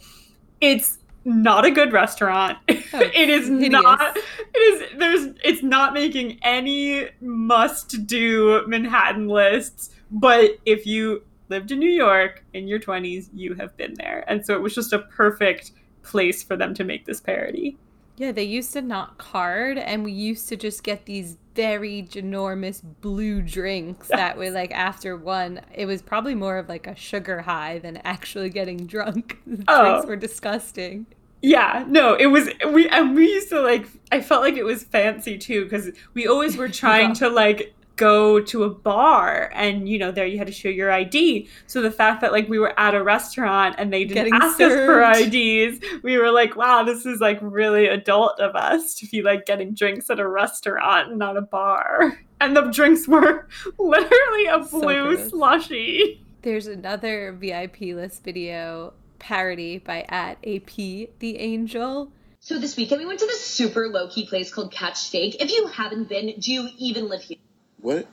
It's 0.60 0.98
not 1.24 1.64
a 1.64 1.70
good 1.70 1.92
restaurant. 1.92 2.58
Oh, 2.92 2.98
it 2.98 3.30
is 3.30 3.46
hideous. 3.46 3.70
not. 3.70 4.16
It 4.16 4.58
is. 4.58 4.98
There's. 4.98 5.26
It's 5.44 5.62
not 5.62 5.94
making 5.94 6.40
any 6.42 7.08
must-do 7.20 8.66
Manhattan 8.66 9.28
lists. 9.28 9.90
But 10.10 10.58
if 10.66 10.86
you 10.86 11.22
lived 11.50 11.70
in 11.70 11.78
New 11.78 11.88
York 11.90 12.44
in 12.52 12.66
your 12.66 12.80
twenties, 12.80 13.30
you 13.32 13.54
have 13.54 13.76
been 13.76 13.94
there, 13.94 14.24
and 14.26 14.44
so 14.44 14.54
it 14.54 14.60
was 14.60 14.74
just 14.74 14.92
a 14.92 14.98
perfect 14.98 15.70
place 16.02 16.42
for 16.42 16.56
them 16.56 16.74
to 16.74 16.82
make 16.82 17.04
this 17.04 17.20
parody. 17.20 17.78
Yeah, 18.16 18.32
they 18.32 18.42
used 18.44 18.72
to 18.74 18.82
not 18.82 19.16
card, 19.16 19.78
and 19.78 20.04
we 20.04 20.12
used 20.12 20.48
to 20.50 20.56
just 20.56 20.82
get 20.82 21.06
these 21.06 21.38
very 21.54 22.02
ginormous 22.02 22.82
blue 23.00 23.40
drinks 23.42 24.08
that 24.08 24.36
were 24.36 24.50
like 24.50 24.72
after 24.72 25.16
one. 25.16 25.60
It 25.74 25.86
was 25.86 26.02
probably 26.02 26.34
more 26.34 26.58
of 26.58 26.68
like 26.68 26.86
a 26.86 26.94
sugar 26.94 27.40
high 27.42 27.78
than 27.78 27.96
actually 27.98 28.50
getting 28.50 28.86
drunk. 28.86 29.38
The 29.46 29.64
Oh. 29.68 29.82
drinks 29.90 30.06
were 30.06 30.16
disgusting. 30.16 31.06
Yeah, 31.42 31.84
no, 31.88 32.14
it 32.14 32.26
was 32.26 32.50
we 32.70 32.86
and 32.88 33.14
we 33.14 33.26
used 33.28 33.48
to 33.48 33.60
like 33.62 33.86
I 34.12 34.20
felt 34.20 34.42
like 34.42 34.56
it 34.56 34.64
was 34.64 34.84
fancy 34.84 35.38
too 35.38 35.64
because 35.64 35.90
we 36.12 36.26
always 36.26 36.56
were 36.58 36.68
trying 36.82 37.14
to 37.14 37.30
like 37.30 37.74
go 38.00 38.40
to 38.40 38.64
a 38.64 38.70
bar 38.70 39.50
and 39.54 39.86
you 39.86 39.98
know 39.98 40.10
there 40.10 40.26
you 40.26 40.38
had 40.38 40.46
to 40.46 40.52
show 40.52 40.70
your 40.70 40.90
ID. 40.90 41.46
So 41.66 41.82
the 41.82 41.90
fact 41.90 42.22
that 42.22 42.32
like 42.32 42.48
we 42.48 42.58
were 42.58 42.72
at 42.80 42.94
a 42.94 43.02
restaurant 43.04 43.76
and 43.78 43.92
they 43.92 44.04
didn't 44.04 44.30
Getting 44.30 44.34
ask 44.34 44.58
us 44.60 44.72
for. 44.72 45.02
IDs, 45.02 45.84
we 46.02 46.16
were 46.16 46.30
like, 46.30 46.56
wow, 46.56 46.82
this 46.82 47.04
is 47.04 47.20
like 47.20 47.38
really 47.42 47.86
adult 47.86 48.40
of 48.40 48.56
us 48.56 48.94
to 48.94 49.06
be 49.06 49.20
like 49.22 49.44
getting 49.44 49.74
drinks 49.74 50.08
at 50.08 50.18
a 50.18 50.26
restaurant, 50.26 51.10
and 51.10 51.18
not 51.18 51.36
a 51.36 51.42
bar. 51.42 52.18
And 52.40 52.56
the 52.56 52.62
drinks 52.62 53.06
were 53.06 53.46
literally 53.78 54.46
a 54.46 54.60
blue 54.60 55.16
gross. 55.16 55.28
slushy. 55.28 56.24
There's 56.40 56.66
another 56.66 57.32
VIP 57.32 57.80
list 57.80 58.24
video 58.24 58.94
parody 59.18 59.76
by 59.76 60.06
at 60.08 60.38
AP 60.42 60.74
the 61.18 61.38
Angel. 61.38 62.10
So 62.40 62.58
this 62.58 62.78
weekend 62.78 63.02
we 63.02 63.06
went 63.06 63.20
to 63.20 63.26
this 63.26 63.44
super 63.44 63.88
low 63.88 64.08
key 64.08 64.26
place 64.26 64.50
called 64.50 64.72
Catch 64.72 64.96
Steak. 64.96 65.36
If 65.38 65.50
you 65.50 65.66
haven't 65.66 66.08
been, 66.08 66.40
do 66.40 66.50
you 66.50 66.70
even 66.78 67.10
live 67.10 67.20
here? 67.20 67.36
What 67.82 68.06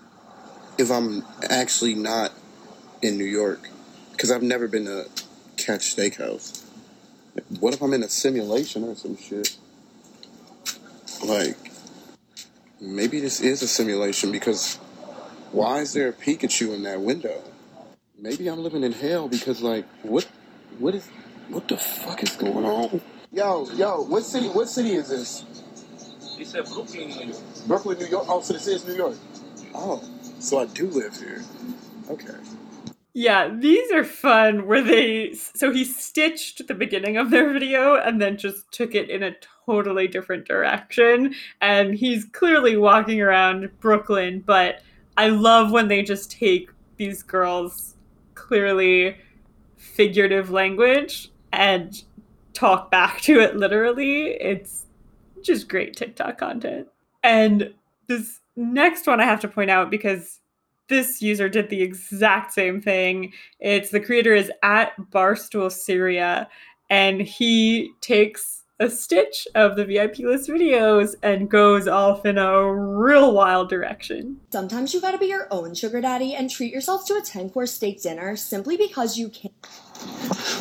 if 0.78 0.90
I'm 0.92 1.26
actually 1.50 1.96
not 1.96 2.32
in 3.02 3.18
New 3.18 3.26
York? 3.26 3.70
Because 4.12 4.32
I've 4.32 4.44
never 4.44 4.68
been 4.68 4.86
to 4.86 5.10
Catch 5.58 5.96
Steakhouse. 5.96 6.64
What 7.60 7.74
if 7.74 7.82
I'm 7.82 7.94
in 7.94 8.04
a 8.04 8.10
simulation 8.10 8.84
or 8.84 8.96
some 8.96 9.18
shit? 9.18 9.58
Like, 11.26 11.58
maybe 12.80 13.20
this 13.20 13.42
is 13.42 13.62
a 13.62 13.68
simulation 13.68 14.32
because 14.32 14.76
why 15.52 15.80
is 15.80 15.94
there 15.94 16.10
a 16.10 16.14
Pikachu 16.14 16.74
in 16.74 16.84
that 16.84 17.02
window? 17.02 17.42
Maybe 18.18 18.48
I'm 18.48 18.60
living 18.60 18.84
in 18.84 18.94
hell 18.94 19.28
because, 19.28 19.62
like, 19.62 19.86
what, 20.02 20.28
what 20.80 20.96
is, 20.96 21.08
what 21.50 21.68
the 21.68 21.78
fuck 21.78 22.24
is 22.24 22.36
going 22.36 22.66
on? 22.66 23.02
Yo, 23.32 23.70
yo, 23.72 24.02
what 24.04 24.24
city? 24.24 24.48
What 24.48 24.70
city 24.70 24.94
is 24.94 25.10
this? 25.10 25.46
He 26.38 26.46
said 26.46 26.66
Brooklyn. 26.66 27.10
New 27.10 27.26
York. 27.26 27.44
Brooklyn, 27.68 28.00
New 28.00 28.08
York. 28.08 28.26
Oh, 28.28 28.42
so 28.42 28.54
this 28.54 28.68
is 28.68 28.86
New 28.88 28.96
York. 28.96 29.16
Oh, 29.80 30.04
so 30.40 30.60
I 30.60 30.66
do 30.66 30.88
live 30.88 31.16
here. 31.16 31.44
Okay. 32.10 32.34
Yeah, 33.14 33.50
these 33.54 33.92
are 33.92 34.04
fun 34.04 34.66
where 34.66 34.82
they 34.82 35.34
so 35.34 35.72
he 35.72 35.86
stitched 35.86 36.68
the 36.68 36.74
beginning 36.74 37.18
of 37.18 37.30
their 37.30 37.52
video 37.54 37.96
and 37.96 38.20
then 38.20 38.38
just 38.38 38.72
took 38.72 38.96
it 38.96 39.10
in 39.10 39.24
a 39.24 39.36
totally 39.66 40.08
different 40.08 40.46
direction 40.46 41.36
and 41.62 41.94
he's 41.94 42.26
clearly 42.26 42.76
walking 42.76 43.22
around 43.22 43.70
Brooklyn, 43.80 44.44
but 44.46 44.82
I 45.16 45.30
love 45.30 45.72
when 45.72 45.88
they 45.88 46.02
just 46.04 46.32
take 46.32 46.70
these 46.98 47.24
girls 47.24 47.96
clearly 48.36 49.18
figurative 49.78 50.50
language 50.50 51.32
and 51.54 52.04
talk 52.54 52.90
back 52.90 53.22
to 53.22 53.40
it 53.40 53.56
literally. 53.56 54.32
It's 54.32 54.86
just 55.42 55.70
great 55.70 55.96
TikTok 55.96 56.38
content. 56.38 56.88
And 57.24 57.74
this 58.08 58.40
next 58.58 59.08
one 59.08 59.22
I 59.22 59.26
have 59.26 59.40
to 59.42 59.48
point 59.48 59.70
out 59.70 59.90
because 59.90 60.40
this 60.90 61.22
user 61.22 61.48
did 61.48 61.70
the 61.70 61.82
exact 61.82 62.54
same 62.54 62.82
thing. 62.82 63.34
It's 63.60 63.92
the 63.92 64.00
creator 64.00 64.34
is 64.34 64.52
at 64.64 64.92
Barstool 65.12 65.72
Syria, 65.72 66.50
and 66.90 67.22
he 67.22 67.92
takes 68.02 68.64
a 68.80 68.90
stitch 68.90 69.48
of 69.56 69.76
the 69.76 69.86
VIP 69.86 70.20
list 70.20 70.50
videos 70.50 71.16
and 71.24 71.50
goes 71.50 71.88
off 71.88 72.26
in 72.26 72.38
a 72.38 72.74
real 72.74 73.34
wild 73.34 73.70
direction. 73.70 74.40
Sometimes 74.52 74.94
you 74.94 75.02
gotta 75.02 75.18
be 75.18 75.26
your 75.26 75.48
own 75.50 75.74
sugar 75.74 76.00
daddy 76.00 76.36
and 76.36 76.50
treat 76.50 76.72
yourself 76.72 77.06
to 77.08 77.16
a 77.16 77.22
10 77.22 77.50
course 77.50 77.74
steak 77.74 78.02
dinner 78.02 78.36
simply 78.36 78.78
because 78.78 79.18
you 79.18 79.30
can. 79.30 79.50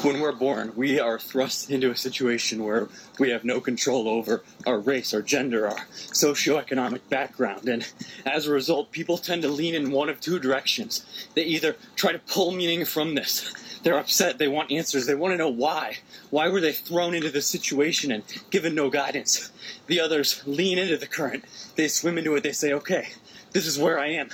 When 0.02 0.20
we're 0.20 0.32
born, 0.32 0.72
we 0.76 1.00
are 1.00 1.18
thrust 1.18 1.70
into 1.70 1.90
a 1.90 1.96
situation 1.96 2.64
where 2.64 2.88
we 3.18 3.30
have 3.30 3.44
no 3.44 3.60
control 3.60 4.08
over 4.08 4.44
our 4.66 4.78
race, 4.78 5.12
our 5.12 5.22
gender, 5.22 5.66
our 5.66 5.86
socioeconomic 5.90 7.00
background, 7.08 7.68
and 7.68 7.86
as 8.24 8.46
a 8.46 8.52
result, 8.52 8.92
people 8.92 9.18
tend 9.18 9.42
to 9.42 9.48
lean 9.48 9.74
in 9.74 9.90
one 9.90 10.08
of 10.08 10.20
two 10.20 10.38
directions. 10.38 11.04
They 11.34 11.42
either 11.44 11.76
try 11.96 12.12
to 12.12 12.18
pull 12.20 12.52
meaning 12.52 12.84
from 12.84 13.14
this. 13.14 13.52
They're 13.82 13.98
upset, 13.98 14.38
they 14.38 14.48
want 14.48 14.70
answers, 14.70 15.06
they 15.06 15.14
want 15.14 15.32
to 15.32 15.38
know 15.38 15.48
why. 15.48 15.98
Why 16.30 16.48
were 16.48 16.60
they 16.60 16.72
thrown 16.72 17.14
into 17.14 17.30
this 17.30 17.46
situation 17.46 18.12
and 18.12 18.22
given 18.50 18.74
no 18.74 18.90
guidance? 18.90 19.50
The 19.86 20.00
others 20.00 20.42
lean 20.46 20.78
into 20.78 20.96
the 20.96 21.06
current. 21.06 21.44
They 21.74 21.88
swim 21.88 22.18
into 22.18 22.34
it, 22.36 22.42
they 22.42 22.52
say, 22.52 22.72
okay, 22.72 23.08
this 23.52 23.66
is 23.66 23.78
where 23.78 23.98
I 23.98 24.08
am. 24.08 24.30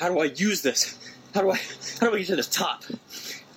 How 0.00 0.08
do 0.08 0.20
I 0.20 0.24
use 0.24 0.62
this? 0.62 0.98
How 1.34 1.42
do 1.42 1.50
I 1.50 1.60
how 2.00 2.10
do 2.10 2.14
I 2.14 2.18
get 2.18 2.28
to 2.28 2.36
the 2.36 2.42
top? 2.42 2.84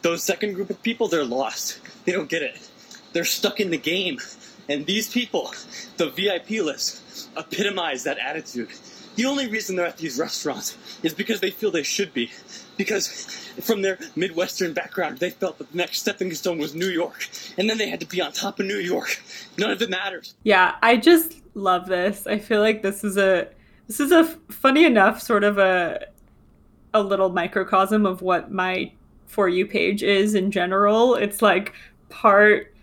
Those 0.07 0.23
second 0.23 0.53
group 0.53 0.69
of 0.69 0.81
people, 0.83 1.09
they're 1.09 1.25
lost. 1.25 1.81
They 2.05 2.13
don't 2.13 2.29
get 2.29 2.41
it. 2.41 2.57
They're 3.11 3.25
stuck 3.25 3.59
in 3.59 3.71
the 3.71 3.77
game. 3.77 4.19
And 4.69 4.85
these 4.85 5.09
people, 5.09 5.51
the 5.97 6.09
VIP 6.11 6.63
list, 6.63 7.27
epitomize 7.35 8.05
that 8.05 8.17
attitude. 8.17 8.69
The 9.15 9.25
only 9.25 9.49
reason 9.49 9.75
they're 9.75 9.85
at 9.85 9.97
these 9.97 10.17
restaurants 10.17 10.77
is 11.03 11.13
because 11.13 11.41
they 11.41 11.51
feel 11.51 11.71
they 11.71 11.83
should 11.83 12.13
be. 12.13 12.31
Because 12.77 13.25
from 13.59 13.81
their 13.81 13.99
Midwestern 14.15 14.71
background, 14.71 15.17
they 15.17 15.29
felt 15.29 15.57
that 15.57 15.69
the 15.73 15.77
next 15.77 15.99
stepping 15.99 16.33
stone 16.33 16.57
was 16.57 16.73
New 16.73 16.87
York. 16.87 17.27
And 17.57 17.69
then 17.69 17.77
they 17.77 17.89
had 17.89 17.99
to 17.99 18.05
be 18.05 18.21
on 18.21 18.31
top 18.31 18.61
of 18.61 18.65
New 18.65 18.77
York. 18.77 19.21
None 19.57 19.71
of 19.71 19.81
it 19.81 19.89
matters. 19.89 20.35
Yeah, 20.43 20.75
I 20.81 20.95
just 20.95 21.33
love 21.53 21.85
this. 21.85 22.25
I 22.25 22.39
feel 22.39 22.61
like 22.61 22.81
this 22.81 23.03
is 23.03 23.17
a 23.17 23.49
this 23.87 23.99
is 23.99 24.13
a 24.13 24.23
funny 24.23 24.85
enough 24.85 25.21
sort 25.21 25.43
of 25.43 25.57
a 25.57 26.07
a 26.93 27.01
little 27.01 27.27
microcosm 27.27 28.05
of 28.05 28.21
what 28.21 28.49
my 28.53 28.93
for 29.27 29.47
you 29.47 29.65
page 29.65 30.01
is 30.01 30.33
in 30.33 30.49
general. 30.51 31.15
It's 31.15 31.41
like 31.41 31.73
part 32.09 32.73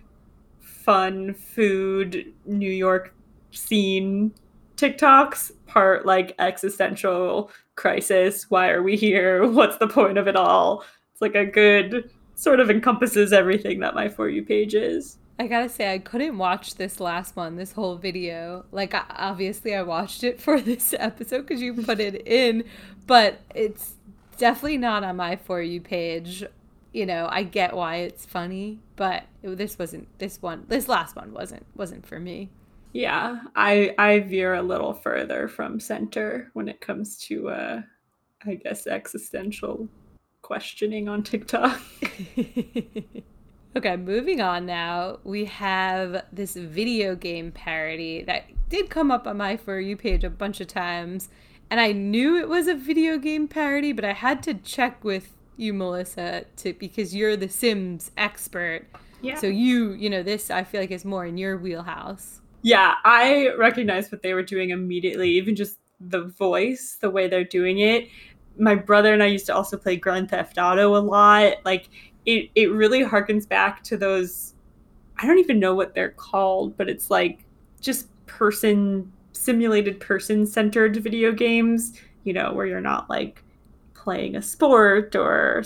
fun 0.61 1.35
food 1.35 2.33
New 2.47 2.71
York 2.71 3.15
scene 3.51 4.33
TikToks, 4.77 5.53
part 5.67 6.05
like 6.05 6.35
existential 6.39 7.51
crisis, 7.77 8.51
why 8.51 8.71
are 8.71 8.83
we 8.83 8.97
here? 8.97 9.47
What's 9.51 9.79
the 9.79 9.89
point 9.89 10.19
of 10.19 10.29
it 10.29 10.37
all? 10.37 10.85
It's 11.13 11.23
like 11.23 11.35
a 11.35 11.45
good 11.47 12.11
sort 12.35 12.61
of 12.61 12.71
encompasses 12.71 13.33
everything 13.33 13.81
that 13.81 13.95
my 13.95 14.09
for 14.09 14.29
you 14.29 14.43
page 14.43 14.75
is. 14.75 15.19
I 15.39 15.49
gotta 15.49 15.69
say, 15.69 15.93
I 15.93 15.99
couldn't 15.99 16.39
watch 16.39 16.77
this 16.77 17.01
last 17.01 17.35
one, 17.35 17.57
this 17.57 17.73
whole 17.73 17.97
video. 17.97 18.65
Like, 18.71 18.95
obviously, 19.11 19.75
I 19.75 19.83
watched 19.83 20.23
it 20.23 20.41
for 20.41 20.61
this 20.61 20.95
episode 20.99 21.43
because 21.43 21.61
you 21.61 21.75
put 21.75 22.01
it 22.01 22.27
in, 22.27 22.65
but 23.07 23.41
it's 23.55 23.95
definitely 24.35 24.79
not 24.79 25.05
on 25.05 25.17
my 25.17 25.37
For 25.37 25.63
You 25.63 25.81
page. 25.81 26.45
You 26.93 27.07
know, 27.07 27.29
I 27.31 27.43
get 27.43 27.75
why 27.75 27.97
it's 27.97 28.25
funny, 28.25 28.81
but 28.97 29.25
it, 29.43 29.57
this 29.57 29.79
wasn't, 29.79 30.07
this 30.19 30.41
one, 30.41 30.65
this 30.69 30.89
last 30.89 31.17
one 31.17 31.33
wasn't, 31.33 31.67
wasn't 31.75 32.07
for 32.07 32.21
me. 32.21 32.51
Yeah, 32.93 33.41
I 33.57 33.93
I 33.99 34.21
veer 34.21 34.55
a 34.55 34.63
little 34.63 34.95
further 34.95 35.49
from 35.49 35.81
center 35.81 36.51
when 36.53 36.69
it 36.69 36.81
comes 36.81 37.19
to 37.27 37.49
uh 37.49 37.83
I 38.47 38.55
guess 38.55 38.87
existential 38.87 39.89
questioning 40.43 41.09
on 41.09 41.25
TikTok. 41.25 41.81
Okay, 43.77 43.97
moving 43.97 44.41
on 44.41 44.67
now. 44.67 45.19
We 45.25 45.47
have 45.47 46.27
this 46.33 46.55
video 46.55 47.17
game 47.17 47.51
parody 47.51 48.23
that 48.23 48.45
did 48.69 48.89
come 48.89 49.11
up 49.11 49.27
on 49.27 49.37
my 49.37 49.57
For 49.57 49.81
You 49.81 49.97
page 49.97 50.23
a 50.23 50.31
bunch 50.31 50.61
of 50.61 50.69
times. 50.69 51.29
And 51.71 51.81
I 51.81 51.93
knew 51.93 52.37
it 52.37 52.49
was 52.49 52.69
a 52.69 52.75
video 52.75 53.19
game 53.19 53.49
parody, 53.49 53.93
but 53.93 54.05
I 54.05 54.13
had 54.13 54.43
to 54.45 54.55
check 54.55 55.03
with 55.03 55.37
you, 55.57 55.73
Melissa, 55.73 56.45
to 56.57 56.73
because 56.75 57.15
you're 57.15 57.37
the 57.37 57.49
Sims 57.49 58.11
expert. 58.17 58.87
Yeah. 59.23 59.37
So 59.37 59.47
you, 59.47 59.93
you 59.93 60.11
know, 60.11 60.23
this 60.23 60.51
I 60.51 60.65
feel 60.65 60.81
like 60.81 60.91
is 60.91 61.05
more 61.05 61.25
in 61.25 61.39
your 61.39 61.57
wheelhouse. 61.57 62.41
Yeah, 62.63 62.95
I 63.05 63.51
recognized 63.59 64.11
what 64.11 64.23
they 64.23 64.35
were 64.35 64.43
doing 64.43 64.71
immediately, 64.71 65.31
even 65.31 65.55
just 65.55 65.79
the 66.01 66.25
voice, 66.25 66.97
the 67.01 67.11
way 67.11 67.29
they're 67.29 67.45
doing 67.45 67.81
it. 67.81 68.09
My 68.59 68.75
brother 68.75 69.13
and 69.13 69.23
I 69.23 69.27
used 69.27 69.47
to 69.47 69.55
also 69.55 69.77
play 69.77 69.97
Grand 69.97 70.31
Theft 70.31 70.59
Auto 70.59 70.97
a 70.97 70.99
lot. 70.99 71.57
Like 71.65 71.89
it 72.27 72.51
it 72.55 72.71
really 72.71 73.05
harkens 73.05 73.49
back 73.49 73.83
to 73.85 73.97
those 73.97 74.55
I 75.19 75.27
don't 75.27 75.39
even 75.39 75.61
know 75.61 75.75
what 75.75 75.95
they're 75.95 76.11
called, 76.11 76.77
but 76.77 76.89
it's 76.89 77.11
like 77.11 77.45
just 77.81 78.09
person 78.27 79.13
simulated 79.35 80.01
person 80.01 80.47
centered 80.47 80.97
video 80.97 81.33
games, 81.33 81.93
you 82.23 82.33
know, 82.33 82.53
where 82.53 82.67
you're 82.67 82.81
not 82.81 83.11
like 83.11 83.43
playing 83.95 84.37
a 84.37 84.43
sport 84.43 85.15
or 85.15 85.63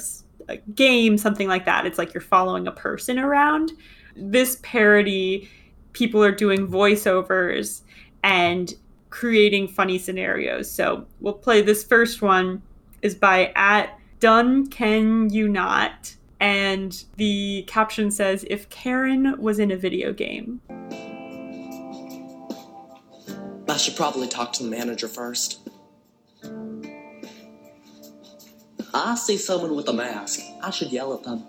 a 0.49 0.57
game, 0.75 1.17
something 1.17 1.49
like 1.49 1.65
that. 1.67 1.87
It's 1.87 1.99
like 1.99 2.13
you're 2.15 2.21
following 2.21 2.67
a 2.67 2.73
person 2.73 3.19
around. 3.19 3.73
This 4.17 4.59
parody, 4.63 5.49
people 5.93 6.23
are 6.25 6.33
doing 6.33 6.67
voiceovers 6.67 7.83
and 8.23 8.75
creating 9.11 9.69
funny 9.69 9.99
scenarios. 9.99 10.71
So 10.71 11.07
we'll 11.21 11.35
play 11.35 11.63
this 11.63 11.85
first 11.85 12.23
one 12.23 12.63
is 13.03 13.15
by 13.15 13.53
at 13.55 13.99
Done 14.21 14.67
Can 14.69 15.31
You 15.31 15.49
Not. 15.49 16.15
And 16.41 17.05
the 17.17 17.65
caption 17.67 18.11
says, 18.11 18.45
if 18.49 18.69
Karen 18.71 19.41
was 19.41 19.59
in 19.59 19.71
a 19.71 19.77
video 19.77 20.13
game. 20.13 20.61
I 23.79 23.81
should 23.81 23.95
probably 23.95 24.27
talk 24.27 24.53
to 24.55 24.65
the 24.65 24.69
manager 24.69 25.07
first. 25.07 25.61
I 28.93 29.15
see 29.15 29.37
someone 29.37 29.77
with 29.77 29.87
a 29.89 29.93
mask. 29.93 30.41
I 30.61 30.71
should 30.71 30.91
yell 30.91 31.15
at 31.15 31.23
them. 31.23 31.47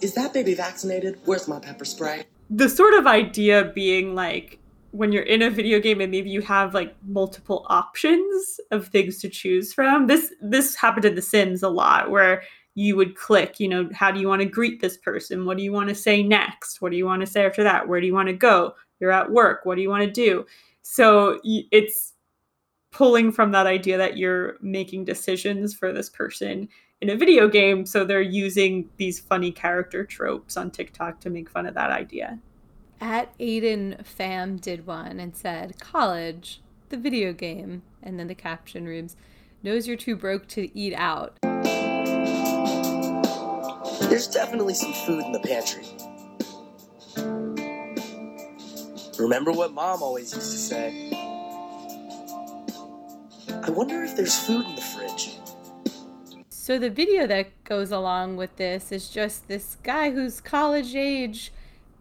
Is 0.00 0.14
that 0.14 0.32
baby 0.32 0.54
vaccinated? 0.54 1.18
Where's 1.26 1.46
my 1.46 1.58
pepper 1.58 1.84
spray? 1.84 2.24
the 2.48 2.70
sort 2.70 2.94
of 2.94 3.06
idea 3.06 3.70
being 3.74 4.14
like 4.14 4.58
when 4.92 5.12
you're 5.12 5.22
in 5.22 5.42
a 5.42 5.50
video 5.50 5.78
game 5.78 6.00
and 6.00 6.10
maybe 6.10 6.30
you 6.30 6.40
have 6.40 6.72
like 6.72 6.94
multiple 7.06 7.66
options 7.68 8.60
of 8.70 8.88
things 8.88 9.18
to 9.18 9.28
choose 9.28 9.74
from 9.74 10.06
this 10.06 10.32
this 10.40 10.74
happened 10.74 11.04
in 11.04 11.14
the 11.14 11.22
sims 11.22 11.62
a 11.62 11.68
lot 11.68 12.10
where 12.10 12.42
you 12.74 12.94
would 12.94 13.14
click 13.14 13.58
you 13.58 13.68
know 13.68 13.88
how 13.94 14.10
do 14.10 14.20
you 14.20 14.28
want 14.28 14.42
to 14.42 14.48
greet 14.48 14.82
this 14.82 14.98
person 14.98 15.46
what 15.46 15.56
do 15.56 15.62
you 15.62 15.72
want 15.72 15.88
to 15.88 15.94
say 15.94 16.22
next 16.22 16.82
what 16.82 16.92
do 16.92 16.98
you 16.98 17.06
want 17.06 17.20
to 17.20 17.26
say 17.26 17.44
after 17.46 17.62
that 17.62 17.88
where 17.88 18.00
do 18.00 18.06
you 18.06 18.14
want 18.14 18.28
to 18.28 18.34
go 18.34 18.74
you're 19.02 19.12
at 19.12 19.30
work 19.30 19.66
what 19.66 19.74
do 19.74 19.82
you 19.82 19.90
want 19.90 20.02
to 20.02 20.10
do 20.10 20.46
so 20.80 21.38
it's 21.44 22.14
pulling 22.90 23.30
from 23.30 23.52
that 23.52 23.66
idea 23.66 23.98
that 23.98 24.16
you're 24.16 24.56
making 24.62 25.04
decisions 25.04 25.74
for 25.74 25.92
this 25.92 26.08
person 26.08 26.68
in 27.02 27.10
a 27.10 27.16
video 27.16 27.48
game 27.48 27.84
so 27.84 28.04
they're 28.04 28.22
using 28.22 28.88
these 28.96 29.20
funny 29.20 29.52
character 29.52 30.04
tropes 30.04 30.56
on 30.56 30.70
tiktok 30.70 31.20
to 31.20 31.28
make 31.28 31.50
fun 31.50 31.66
of 31.66 31.74
that 31.74 31.90
idea 31.90 32.38
At 33.00 33.36
Aiden 33.38 34.06
Fam 34.06 34.58
did 34.58 34.86
one 34.86 35.18
and 35.18 35.34
said, 35.34 35.80
College, 35.80 36.60
the 36.90 36.96
video 36.96 37.32
game. 37.32 37.82
And 38.00 38.16
then 38.16 38.28
the 38.28 38.34
caption 38.36 38.86
reads, 38.86 39.16
Knows 39.64 39.88
you're 39.88 39.96
too 39.96 40.14
broke 40.14 40.46
to 40.48 40.70
eat 40.78 40.94
out. 40.94 41.38
There's 44.08 44.28
definitely 44.28 44.74
some 44.74 44.92
food 44.92 45.24
in 45.24 45.32
the 45.32 45.40
pantry. 45.40 45.84
Remember 49.22 49.52
what 49.52 49.72
mom 49.72 50.02
always 50.02 50.34
used 50.34 50.50
to 50.50 50.58
say? 50.58 51.12
I 53.62 53.70
wonder 53.70 54.02
if 54.02 54.16
there's 54.16 54.36
food 54.36 54.66
in 54.66 54.74
the 54.74 54.80
fridge. 54.80 55.38
So 56.50 56.76
the 56.76 56.90
video 56.90 57.28
that 57.28 57.62
goes 57.62 57.92
along 57.92 58.36
with 58.36 58.56
this 58.56 58.90
is 58.90 59.08
just 59.08 59.46
this 59.46 59.76
guy 59.84 60.10
who's 60.10 60.40
college 60.40 60.96
age 60.96 61.52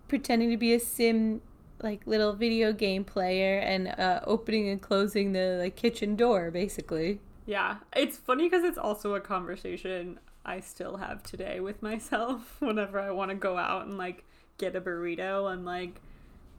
pretending 0.08 0.50
to 0.50 0.58
be 0.58 0.74
a 0.74 0.80
sim 0.80 1.42
like 1.84 2.02
little 2.08 2.34
video 2.34 2.74
game 2.74 3.04
player 3.04 3.60
and 3.60 3.90
uh, 3.90 4.22
opening 4.26 4.70
and 4.70 4.82
closing 4.82 5.34
the 5.34 5.60
like 5.62 5.76
kitchen 5.76 6.16
door 6.16 6.50
basically. 6.50 7.20
Yeah, 7.46 7.78
it's 7.96 8.18
funny 8.18 8.50
because 8.50 8.64
it's 8.64 8.80
also 8.80 9.14
a 9.14 9.22
conversation 9.22 10.20
I 10.44 10.60
still 10.60 10.98
have 10.98 11.22
today 11.22 11.60
with 11.60 11.84
myself 11.84 12.56
whenever 12.60 13.00
I 13.00 13.12
want 13.12 13.30
to 13.30 13.36
go 13.36 13.58
out 13.58 13.86
and 13.86 14.00
like 14.00 14.24
get 14.58 14.76
a 14.76 14.82
burrito. 14.82 15.52
I'm 15.52 15.64
like, 15.64 16.02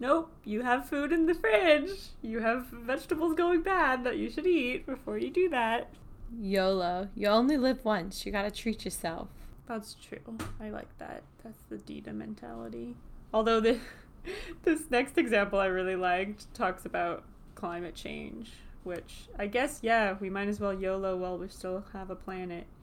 nope, 0.03 0.33
you 0.45 0.63
have 0.63 0.89
food 0.89 1.13
in 1.13 1.27
the 1.27 1.35
fridge. 1.35 1.91
You 2.21 2.41
have 2.41 2.67
vegetables 2.67 3.35
going 3.35 3.63
bad 3.63 4.03
that 4.05 4.19
you 4.19 4.29
should 4.29 4.47
eat 4.47 4.85
before 4.85 5.17
you 5.17 5.31
do 5.31 5.49
that. 5.51 5.89
YOLO. 6.37 7.09
You 7.15 7.29
only 7.29 7.57
live 7.57 7.85
once. 7.85 8.27
You 8.27 8.33
got 8.33 8.43
to 8.43 8.51
treat 8.51 8.85
yourself. 8.85 9.29
That's 9.67 9.95
true. 9.95 10.37
I 10.61 10.71
like 10.71 10.99
that. 10.99 11.23
That's 11.45 11.63
the 11.71 11.79
Dina 11.79 12.13
mentality. 12.13 12.97
Although 13.33 13.61
the 13.61 13.79
this 14.65 14.91
next 14.91 15.17
example 15.19 15.61
I 15.61 15.67
really 15.67 15.97
liked 15.97 16.53
talks 16.53 16.85
about 16.85 17.23
climate 17.55 17.95
change, 17.95 18.51
which 18.83 19.29
I 19.39 19.47
guess 19.47 19.79
yeah, 19.83 20.17
we 20.21 20.29
might 20.29 20.49
as 20.49 20.59
well 20.59 20.75
YOLO 20.75 21.17
while 21.17 21.39
we 21.39 21.49
still 21.49 21.85
have 21.93 22.11
a 22.11 22.17
planet. 22.17 22.67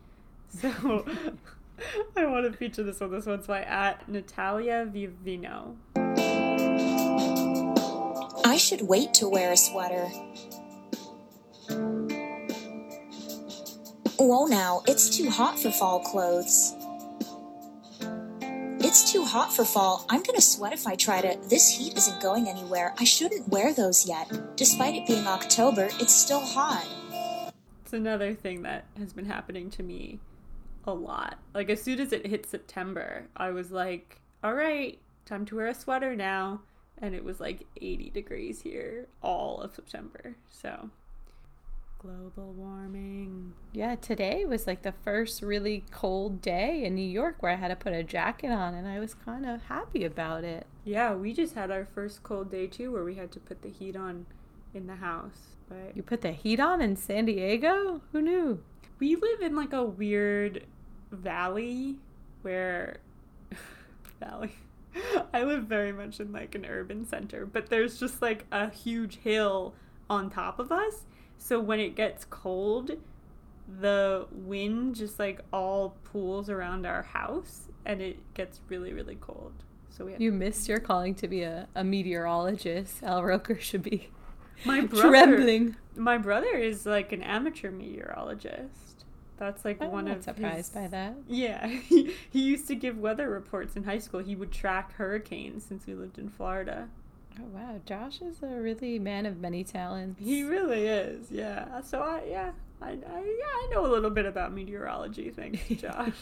So 2.13 2.23
I 2.23 2.25
want 2.25 2.51
to 2.51 2.57
feature 2.57 2.83
this 2.83 2.99
one. 2.99 3.11
This 3.11 3.25
one's 3.25 3.47
by 3.47 3.61
at 3.61 4.09
Natalia 4.09 4.85
Vivino. 4.85 5.77
I 8.59 8.61
should 8.61 8.81
wait 8.81 9.13
to 9.13 9.29
wear 9.29 9.53
a 9.53 9.55
sweater. 9.55 10.03
Whoa 14.17 14.47
now, 14.47 14.83
it's 14.85 15.15
too 15.15 15.29
hot 15.29 15.57
for 15.57 15.71
fall 15.71 16.01
clothes. 16.01 16.75
It's 18.81 19.13
too 19.13 19.23
hot 19.23 19.53
for 19.53 19.63
fall. 19.63 20.05
I'm 20.09 20.23
gonna 20.23 20.41
sweat 20.41 20.73
if 20.73 20.85
I 20.85 20.95
try 20.95 21.21
to. 21.21 21.39
This 21.47 21.69
heat 21.69 21.95
isn't 21.95 22.21
going 22.21 22.49
anywhere. 22.49 22.93
I 22.99 23.05
shouldn't 23.05 23.47
wear 23.47 23.73
those 23.73 24.05
yet. 24.05 24.29
Despite 24.57 24.93
it 24.93 25.07
being 25.07 25.25
October, 25.25 25.87
it's 25.97 26.13
still 26.13 26.41
hot. 26.41 26.85
It's 27.85 27.93
another 27.93 28.33
thing 28.33 28.63
that 28.63 28.83
has 28.97 29.13
been 29.13 29.27
happening 29.27 29.69
to 29.69 29.83
me 29.83 30.19
a 30.83 30.93
lot. 30.93 31.39
Like 31.53 31.69
as 31.69 31.81
soon 31.81 32.01
as 32.01 32.11
it 32.11 32.27
hit 32.27 32.45
September, 32.45 33.23
I 33.37 33.51
was 33.51 33.71
like, 33.71 34.19
all 34.43 34.53
right, 34.53 34.99
time 35.23 35.45
to 35.45 35.55
wear 35.55 35.67
a 35.67 35.73
sweater 35.73 36.13
now. 36.13 36.59
And 37.01 37.15
it 37.15 37.23
was 37.23 37.39
like 37.39 37.65
80 37.81 38.09
degrees 38.09 38.61
here 38.61 39.07
all 39.21 39.61
of 39.61 39.73
September. 39.73 40.35
So 40.49 40.89
global 41.97 42.53
warming. 42.53 43.53
Yeah, 43.73 43.95
today 43.95 44.45
was 44.45 44.67
like 44.67 44.83
the 44.83 44.93
first 45.03 45.41
really 45.41 45.83
cold 45.91 46.41
day 46.41 46.83
in 46.83 46.95
New 46.95 47.07
York 47.07 47.37
where 47.41 47.51
I 47.51 47.55
had 47.55 47.69
to 47.69 47.75
put 47.75 47.93
a 47.93 48.03
jacket 48.03 48.51
on 48.51 48.73
and 48.73 48.87
I 48.87 48.99
was 48.99 49.13
kind 49.13 49.45
of 49.45 49.63
happy 49.63 50.05
about 50.05 50.43
it. 50.43 50.65
Yeah, 50.85 51.13
we 51.13 51.33
just 51.33 51.55
had 51.55 51.71
our 51.71 51.85
first 51.85 52.23
cold 52.23 52.51
day 52.51 52.67
too 52.67 52.91
where 52.91 53.03
we 53.03 53.15
had 53.15 53.31
to 53.33 53.39
put 53.39 53.61
the 53.61 53.69
heat 53.69 53.95
on 53.95 54.25
in 54.73 54.87
the 54.87 54.95
house. 54.95 55.55
But 55.67 55.95
You 55.95 56.03
put 56.03 56.21
the 56.21 56.31
heat 56.31 56.59
on 56.59 56.81
in 56.81 56.95
San 56.95 57.25
Diego? 57.25 58.01
Who 58.11 58.21
knew? 58.21 58.61
we 58.99 59.15
live 59.15 59.39
in 59.41 59.55
like 59.55 59.71
a 59.71 59.83
weird 59.83 60.65
valley 61.11 61.95
where 62.41 62.97
valley 64.19 64.51
i 65.33 65.43
live 65.43 65.63
very 65.63 65.91
much 65.91 66.19
in 66.19 66.31
like 66.31 66.55
an 66.55 66.65
urban 66.65 67.05
center 67.07 67.45
but 67.45 67.69
there's 67.69 67.99
just 67.99 68.21
like 68.21 68.45
a 68.51 68.69
huge 68.69 69.17
hill 69.17 69.73
on 70.09 70.29
top 70.29 70.59
of 70.59 70.71
us 70.71 71.05
so 71.37 71.59
when 71.59 71.79
it 71.79 71.95
gets 71.95 72.25
cold 72.25 72.91
the 73.79 74.25
wind 74.31 74.95
just 74.95 75.19
like 75.19 75.41
all 75.53 75.95
pools 76.03 76.49
around 76.49 76.85
our 76.85 77.03
house 77.03 77.67
and 77.85 78.01
it 78.01 78.17
gets 78.33 78.61
really 78.67 78.93
really 78.93 79.15
cold 79.21 79.53
so 79.91 80.05
we 80.05 80.13
have 80.13 80.21
You 80.21 80.31
missed 80.31 80.67
your 80.69 80.79
calling 80.79 81.13
to 81.15 81.27
be 81.27 81.41
a, 81.41 81.67
a 81.75 81.83
meteorologist. 81.83 83.03
Al 83.03 83.23
Roker 83.23 83.59
should 83.59 83.83
be 83.83 84.09
my 84.65 84.81
brother 84.85 85.09
trembling. 85.09 85.75
my 85.95 86.17
brother 86.17 86.55
is 86.55 86.85
like 86.85 87.11
an 87.11 87.21
amateur 87.21 87.69
meteorologist 87.69 88.88
that's 89.39 89.65
like 89.65 89.81
I'm 89.81 89.91
one 89.91 90.05
not 90.05 90.17
of 90.17 90.23
surprised 90.23 90.73
his- 90.73 90.83
by 90.83 90.87
that. 90.87 91.15
Yeah, 91.27 91.65
he, 91.67 92.13
he 92.29 92.41
used 92.43 92.67
to 92.67 92.75
give 92.75 92.97
weather 92.99 93.29
reports 93.29 93.75
in 93.75 93.83
high 93.83 93.97
school. 93.99 94.19
He 94.19 94.35
would 94.35 94.51
track 94.51 94.93
hurricanes 94.93 95.63
since 95.65 95.87
we 95.87 95.93
lived 95.95 96.17
in 96.19 96.29
Florida. 96.29 96.89
Oh 97.39 97.45
wow, 97.53 97.79
Josh 97.85 98.21
is 98.21 98.43
a 98.43 98.47
really 98.47 98.99
man 98.99 99.25
of 99.25 99.39
many 99.39 99.63
talents. 99.63 100.19
He 100.21 100.43
really 100.43 100.85
is. 100.87 101.31
Yeah. 101.31 101.81
So 101.81 102.01
I 102.01 102.23
yeah 102.29 102.51
I, 102.81 102.89
I 102.89 102.93
yeah 102.93 102.97
I 103.05 103.69
know 103.71 103.85
a 103.85 103.91
little 103.91 104.09
bit 104.09 104.25
about 104.25 104.53
meteorology. 104.53 105.29
Thanks, 105.29 105.59
Josh. 105.81 106.13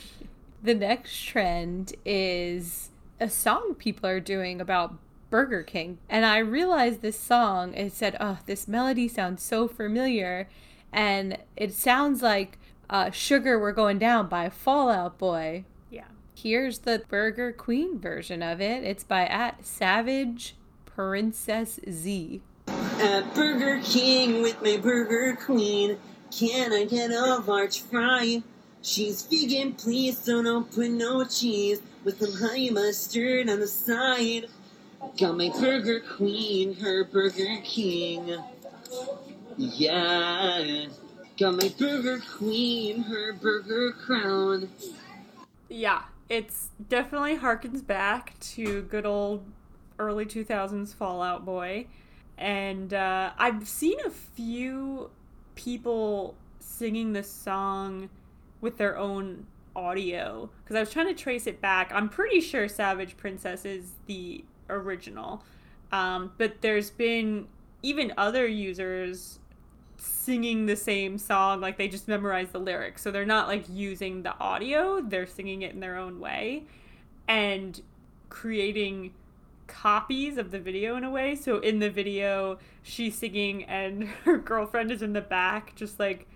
The 0.61 0.75
next 0.75 1.23
trend 1.23 1.93
is 2.05 2.89
a 3.19 3.29
song 3.29 3.73
people 3.75 4.07
are 4.09 4.19
doing 4.19 4.61
about 4.61 4.95
Burger 5.29 5.63
King. 5.63 5.97
And 6.09 6.25
I 6.25 6.37
realized 6.39 7.01
this 7.01 7.19
song, 7.19 7.73
it 7.73 7.93
said, 7.93 8.15
oh, 8.19 8.39
this 8.45 8.67
melody 8.67 9.07
sounds 9.07 9.43
so 9.43 9.67
familiar. 9.67 10.47
And 10.93 11.37
it 11.55 11.73
sounds 11.73 12.21
like 12.21 12.57
uh, 12.89 13.11
Sugar 13.11 13.59
We're 13.59 13.71
Going 13.71 13.99
Down 13.99 14.27
by 14.27 14.49
Fall 14.49 14.89
Out 14.89 15.17
Boy. 15.17 15.65
Yeah. 15.89 16.05
Here's 16.35 16.79
the 16.79 17.03
Burger 17.07 17.51
Queen 17.51 17.99
version 17.99 18.41
of 18.41 18.61
it. 18.61 18.83
It's 18.83 19.03
by 19.03 19.25
at 19.25 19.65
Savage 19.65 20.55
Princess 20.85 21.79
Z. 21.89 22.41
At 22.67 23.33
Burger 23.35 23.81
King 23.83 24.41
with 24.41 24.61
my 24.61 24.77
Burger 24.77 25.35
Queen. 25.35 25.97
Can 26.31 26.73
I 26.73 26.85
get 26.85 27.11
a 27.11 27.37
large 27.45 27.81
fry? 27.81 28.43
She's 28.81 29.23
vegan, 29.23 29.73
please, 29.73 30.17
so 30.17 30.41
don't 30.41 30.71
put 30.71 30.89
no 30.89 31.25
cheese. 31.25 31.81
With 32.03 32.19
some 32.19 32.33
honey 32.33 32.69
mustard 32.69 33.49
on 33.49 33.59
the 33.59 33.67
side. 33.67 34.47
Got 35.19 35.37
my 35.37 35.49
Burger 35.49 35.99
Queen, 35.99 36.75
her 36.75 37.03
Burger 37.03 37.57
King. 37.63 38.37
Yeah. 39.57 40.87
Got 41.37 41.61
my 41.61 41.71
Burger 41.77 42.19
Queen, 42.35 43.03
her 43.03 43.33
Burger 43.33 43.91
Crown. 43.91 44.69
Yeah, 45.69 46.01
it's 46.29 46.69
definitely 46.89 47.37
harkens 47.37 47.85
back 47.85 48.39
to 48.39 48.81
good 48.83 49.05
old 49.05 49.45
early 49.99 50.25
2000s 50.25 50.95
Fall 50.95 51.21
Out 51.21 51.45
Boy. 51.45 51.85
And 52.39 52.91
uh, 52.91 53.33
I've 53.37 53.67
seen 53.67 53.99
a 54.03 54.09
few 54.09 55.11
people 55.53 56.33
singing 56.59 57.13
this 57.13 57.31
song 57.31 58.09
with 58.61 58.77
their 58.77 58.97
own 58.97 59.45
audio 59.75 60.49
because 60.63 60.75
I 60.75 60.79
was 60.79 60.89
trying 60.89 61.07
to 61.07 61.13
trace 61.13 61.45
it 61.45 61.61
back. 61.61 61.91
I'm 61.93 62.09
pretty 62.09 62.41
sure 62.41 62.67
Savage 62.67 63.15
Princess 63.15 63.63
is 63.63 63.91
the 64.07 64.43
original. 64.71 65.43
Um, 65.91 66.31
but 66.39 66.61
there's 66.61 66.89
been 66.89 67.47
even 67.83 68.11
other 68.17 68.47
users 68.47 69.37
singing 69.97 70.65
the 70.65 70.75
same 70.75 71.17
song 71.17 71.59
like 71.59 71.77
they 71.77 71.87
just 71.87 72.07
memorize 72.07 72.49
the 72.51 72.59
lyrics. 72.59 73.01
So 73.01 73.11
they're 73.11 73.25
not 73.25 73.47
like 73.47 73.65
using 73.69 74.23
the 74.23 74.37
audio 74.39 75.01
they're 75.01 75.25
singing 75.25 75.61
it 75.61 75.73
in 75.73 75.79
their 75.79 75.97
own 75.97 76.19
way 76.19 76.63
and 77.27 77.81
creating 78.29 79.13
copies 79.67 80.37
of 80.37 80.51
the 80.51 80.59
video 80.59 80.95
in 80.95 81.03
a 81.03 81.09
way. 81.09 81.35
So 81.35 81.59
in 81.59 81.79
the 81.79 81.89
video 81.89 82.59
she's 82.83 83.15
singing 83.15 83.63
and 83.65 84.03
her 84.25 84.37
girlfriend 84.37 84.91
is 84.91 85.01
in 85.01 85.13
the 85.13 85.21
back 85.21 85.75
just 85.75 85.99
like 85.99 86.27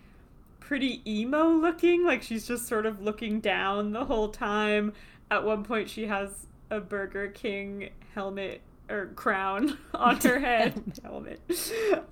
pretty 0.60 1.02
emo 1.06 1.50
looking 1.50 2.06
like 2.06 2.21
she's 2.24 2.47
just 2.47 2.67
sort 2.67 2.86
of 2.86 3.02
looking 3.02 3.39
down 3.39 3.91
the 3.91 4.06
whole 4.06 4.30
time. 4.30 4.93
At 5.30 5.43
one 5.43 5.63
point 5.63 5.89
she 5.89 6.08
has 6.08 6.47
a 6.69 6.80
burger 6.80 7.28
king 7.28 7.89
helmet 8.15 8.62
or 8.89 9.08
crown 9.15 9.78
on 9.93 10.17
her 10.17 10.39
head. 10.47 10.82
Helmet. 11.04 11.41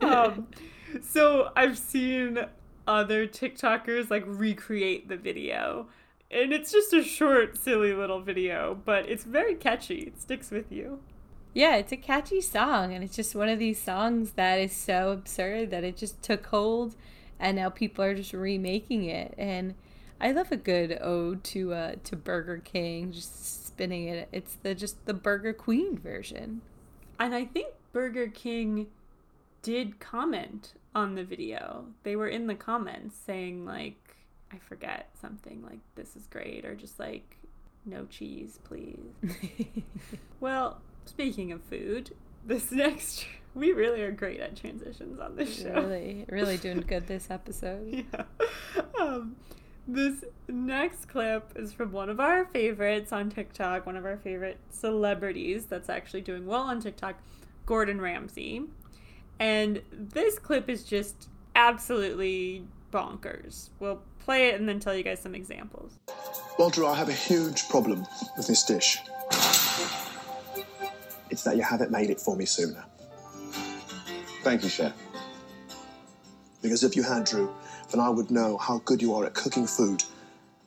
Um 0.01 0.47
so 1.01 1.51
I've 1.55 1.77
seen 1.77 2.39
other 2.87 3.27
TikTokers 3.27 4.09
like 4.09 4.23
recreate 4.25 5.07
the 5.07 5.17
video. 5.17 5.87
And 6.31 6.53
it's 6.53 6.71
just 6.71 6.93
a 6.93 7.03
short, 7.03 7.57
silly 7.57 7.93
little 7.93 8.21
video, 8.21 8.79
but 8.85 9.09
it's 9.09 9.23
very 9.23 9.55
catchy. 9.55 9.99
It 9.99 10.21
sticks 10.21 10.51
with 10.51 10.71
you. 10.71 10.99
Yeah, 11.53 11.77
it's 11.77 11.91
a 11.91 11.97
catchy 11.97 12.41
song, 12.41 12.93
and 12.93 13.03
it's 13.03 13.15
just 13.15 13.33
one 13.33 13.49
of 13.49 13.57
these 13.57 13.81
songs 13.81 14.31
that 14.31 14.59
is 14.59 14.75
so 14.75 15.11
absurd 15.11 15.71
that 15.71 15.83
it 15.83 15.97
just 15.97 16.21
took 16.21 16.45
hold, 16.47 16.95
and 17.39 17.57
now 17.57 17.69
people 17.69 18.05
are 18.05 18.13
just 18.13 18.33
remaking 18.33 19.05
it. 19.05 19.33
And 19.37 19.73
I 20.21 20.31
love 20.31 20.51
a 20.51 20.57
good 20.57 20.99
ode 21.01 21.43
to 21.45 21.73
uh, 21.73 21.95
to 22.03 22.15
Burger 22.15 22.59
King, 22.59 23.11
just 23.11 23.65
spinning 23.65 24.07
it. 24.07 24.29
It's 24.31 24.57
the 24.61 24.75
just 24.75 25.03
the 25.07 25.13
Burger 25.15 25.53
Queen 25.53 25.97
version. 25.97 26.61
And 27.19 27.33
I 27.33 27.45
think 27.45 27.73
Burger 27.93 28.27
King 28.27 28.87
did 29.61 29.99
comment 29.99 30.73
on 30.95 31.15
the 31.15 31.23
video. 31.23 31.85
They 32.03 32.15
were 32.15 32.27
in 32.27 32.47
the 32.47 32.55
comments 32.55 33.15
saying 33.25 33.65
like 33.65 34.15
I 34.51 34.57
forget 34.57 35.09
something 35.19 35.63
like 35.63 35.79
this 35.95 36.15
is 36.15 36.27
great 36.27 36.65
or 36.65 36.75
just 36.75 36.99
like 36.99 37.37
no 37.85 38.05
cheese, 38.05 38.59
please. 38.63 39.13
well, 40.39 40.81
speaking 41.05 41.51
of 41.51 41.61
food, 41.63 42.15
this 42.45 42.71
next 42.73 43.25
we 43.55 43.71
really 43.71 44.01
are 44.01 44.11
great 44.11 44.39
at 44.39 44.55
transitions 44.55 45.19
on 45.19 45.35
this 45.35 45.61
show. 45.61 45.73
Really, 45.73 46.25
really 46.29 46.57
doing 46.57 46.81
good 46.81 47.07
this 47.07 47.29
episode. 47.29 48.05
yeah. 48.13 48.23
Um, 48.99 49.35
this 49.87 50.23
next 50.47 51.05
clip 51.05 51.51
is 51.55 51.73
from 51.73 51.91
one 51.91 52.09
of 52.09 52.19
our 52.19 52.45
favorites 52.45 53.11
on 53.11 53.29
TikTok, 53.29 53.85
one 53.85 53.95
of 53.95 54.05
our 54.05 54.17
favorite 54.17 54.59
celebrities 54.69 55.65
that's 55.65 55.89
actually 55.89 56.21
doing 56.21 56.45
well 56.45 56.61
on 56.61 56.79
TikTok, 56.79 57.15
Gordon 57.65 57.99
Ramsay. 57.99 58.63
And 59.39 59.81
this 59.91 60.37
clip 60.37 60.69
is 60.69 60.83
just 60.83 61.29
absolutely 61.55 62.65
bonkers. 62.91 63.69
We'll 63.79 64.01
play 64.19 64.49
it 64.49 64.59
and 64.59 64.67
then 64.67 64.79
tell 64.79 64.95
you 64.95 65.03
guys 65.03 65.19
some 65.19 65.33
examples. 65.33 65.93
Well, 66.57 66.69
Drew, 66.69 66.85
I 66.85 66.95
have 66.95 67.09
a 67.09 67.13
huge 67.13 67.67
problem 67.69 68.05
with 68.35 68.47
this 68.47 68.63
dish. 68.63 68.97
It's 71.29 71.43
that 71.43 71.55
you 71.55 71.63
haven't 71.63 71.91
made 71.91 72.09
it 72.09 72.19
for 72.19 72.35
me 72.35 72.45
sooner. 72.45 72.83
Thank 74.43 74.63
you, 74.63 74.69
Chef. 74.69 74.93
Because 76.61 76.83
if 76.83 76.95
you 76.95 77.03
had, 77.03 77.23
Drew, 77.25 77.53
then 77.91 77.99
I 77.99 78.09
would 78.09 78.29
know 78.29 78.57
how 78.57 78.79
good 78.79 79.01
you 79.01 79.13
are 79.13 79.25
at 79.25 79.33
cooking 79.33 79.65
food 79.65 80.03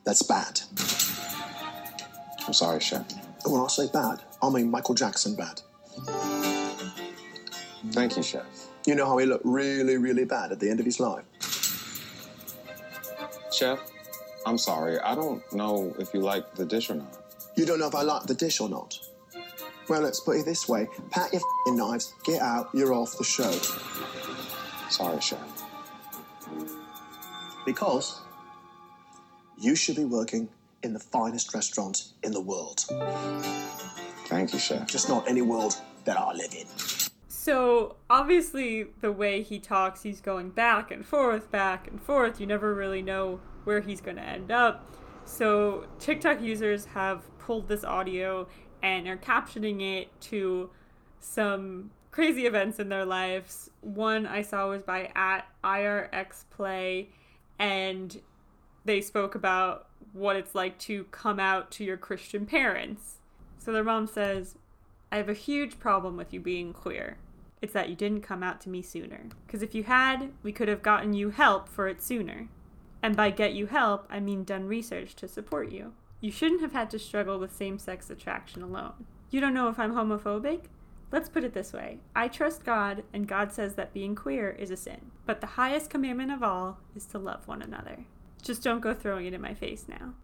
that's 0.04 0.22
bad. 0.22 0.60
I'm 2.46 2.52
sorry, 2.52 2.80
Chef. 2.80 3.04
And 3.44 3.52
when 3.52 3.62
I 3.62 3.66
say 3.68 3.88
bad, 3.92 4.22
I 4.42 4.50
mean 4.50 4.70
Michael 4.70 4.94
Jackson 4.94 5.36
bad. 5.36 5.60
Thank 7.90 8.16
you, 8.16 8.22
Chef. 8.22 8.44
You 8.86 8.94
know 8.94 9.06
how 9.06 9.18
he 9.18 9.26
looked 9.26 9.44
really, 9.44 9.96
really 9.96 10.24
bad 10.24 10.52
at 10.52 10.60
the 10.60 10.70
end 10.70 10.80
of 10.80 10.86
his 10.86 11.00
life? 11.00 11.24
Chef, 13.52 13.78
I'm 14.46 14.58
sorry. 14.58 14.98
I 15.00 15.14
don't 15.14 15.42
know 15.52 15.94
if 15.98 16.14
you 16.14 16.20
like 16.20 16.54
the 16.54 16.64
dish 16.64 16.90
or 16.90 16.94
not. 16.94 17.18
You 17.56 17.66
don't 17.66 17.78
know 17.78 17.88
if 17.88 17.94
I 17.94 18.02
like 18.02 18.24
the 18.24 18.34
dish 18.34 18.60
or 18.60 18.68
not? 18.68 18.98
Well, 19.88 20.00
let's 20.00 20.20
put 20.20 20.36
it 20.38 20.44
this 20.46 20.68
way 20.68 20.88
pack 21.10 21.32
your 21.32 21.42
fing 21.66 21.76
knives, 21.76 22.14
get 22.24 22.40
out, 22.40 22.70
you're 22.72 22.94
off 22.94 23.18
the 23.18 23.24
show. 23.24 23.50
Sorry, 24.88 25.20
Chef. 25.20 25.38
Because 27.66 28.20
you 29.58 29.74
should 29.74 29.96
be 29.96 30.04
working 30.04 30.48
in 30.82 30.92
the 30.92 30.98
finest 30.98 31.54
restaurant 31.54 32.04
in 32.22 32.32
the 32.32 32.40
world. 32.40 32.84
Thank 34.26 34.52
you, 34.52 34.58
Chef. 34.58 34.86
Just 34.86 35.08
not 35.08 35.28
any 35.28 35.42
world 35.42 35.76
that 36.04 36.16
I 36.16 36.32
live 36.32 36.54
in. 36.54 36.66
So, 37.44 37.96
obviously, 38.08 38.86
the 39.00 39.10
way 39.10 39.42
he 39.42 39.58
talks, 39.58 40.04
he's 40.04 40.20
going 40.20 40.50
back 40.50 40.92
and 40.92 41.04
forth, 41.04 41.50
back 41.50 41.88
and 41.88 42.00
forth. 42.00 42.40
You 42.40 42.46
never 42.46 42.72
really 42.72 43.02
know 43.02 43.40
where 43.64 43.80
he's 43.80 44.00
going 44.00 44.14
to 44.14 44.22
end 44.22 44.52
up. 44.52 44.88
So, 45.24 45.86
TikTok 45.98 46.40
users 46.40 46.84
have 46.84 47.36
pulled 47.40 47.66
this 47.66 47.82
audio 47.82 48.46
and 48.80 49.08
are 49.08 49.16
captioning 49.16 49.82
it 49.82 50.20
to 50.20 50.70
some 51.18 51.90
crazy 52.12 52.46
events 52.46 52.78
in 52.78 52.90
their 52.90 53.04
lives. 53.04 53.70
One 53.80 54.24
I 54.24 54.42
saw 54.42 54.68
was 54.68 54.84
by 54.84 55.10
at 55.16 55.48
IRXPlay, 55.64 57.08
and 57.58 58.20
they 58.84 59.00
spoke 59.00 59.34
about 59.34 59.88
what 60.12 60.36
it's 60.36 60.54
like 60.54 60.78
to 60.78 61.06
come 61.10 61.40
out 61.40 61.72
to 61.72 61.82
your 61.82 61.96
Christian 61.96 62.46
parents. 62.46 63.16
So 63.58 63.72
their 63.72 63.82
mom 63.82 64.06
says, 64.06 64.54
I 65.10 65.16
have 65.16 65.28
a 65.28 65.34
huge 65.34 65.80
problem 65.80 66.16
with 66.16 66.32
you 66.32 66.38
being 66.38 66.72
queer. 66.72 67.16
It's 67.62 67.72
that 67.72 67.88
you 67.88 67.94
didn't 67.94 68.22
come 68.22 68.42
out 68.42 68.60
to 68.62 68.68
me 68.68 68.82
sooner. 68.82 69.28
Because 69.46 69.62
if 69.62 69.74
you 69.74 69.84
had, 69.84 70.32
we 70.42 70.52
could 70.52 70.68
have 70.68 70.82
gotten 70.82 71.14
you 71.14 71.30
help 71.30 71.68
for 71.68 71.88
it 71.88 72.02
sooner. 72.02 72.48
And 73.02 73.16
by 73.16 73.30
get 73.30 73.54
you 73.54 73.66
help, 73.66 74.06
I 74.10 74.20
mean 74.20 74.44
done 74.44 74.66
research 74.66 75.14
to 75.16 75.28
support 75.28 75.70
you. 75.72 75.92
You 76.20 76.30
shouldn't 76.30 76.60
have 76.60 76.72
had 76.72 76.90
to 76.90 76.98
struggle 76.98 77.38
with 77.38 77.54
same 77.54 77.78
sex 77.78 78.10
attraction 78.10 78.62
alone. 78.62 79.06
You 79.30 79.40
don't 79.40 79.54
know 79.54 79.68
if 79.68 79.78
I'm 79.78 79.94
homophobic? 79.94 80.64
Let's 81.10 81.28
put 81.28 81.44
it 81.44 81.52
this 81.52 81.72
way 81.72 81.98
I 82.16 82.28
trust 82.28 82.64
God, 82.64 83.04
and 83.12 83.28
God 83.28 83.52
says 83.52 83.74
that 83.74 83.92
being 83.92 84.14
queer 84.14 84.50
is 84.50 84.70
a 84.70 84.76
sin. 84.76 85.10
But 85.26 85.40
the 85.40 85.46
highest 85.46 85.90
commandment 85.90 86.32
of 86.32 86.42
all 86.42 86.78
is 86.96 87.06
to 87.06 87.18
love 87.18 87.46
one 87.46 87.62
another. 87.62 88.06
Just 88.40 88.62
don't 88.62 88.80
go 88.80 88.94
throwing 88.94 89.26
it 89.26 89.34
in 89.34 89.40
my 89.40 89.54
face 89.54 89.86
now. 89.88 90.14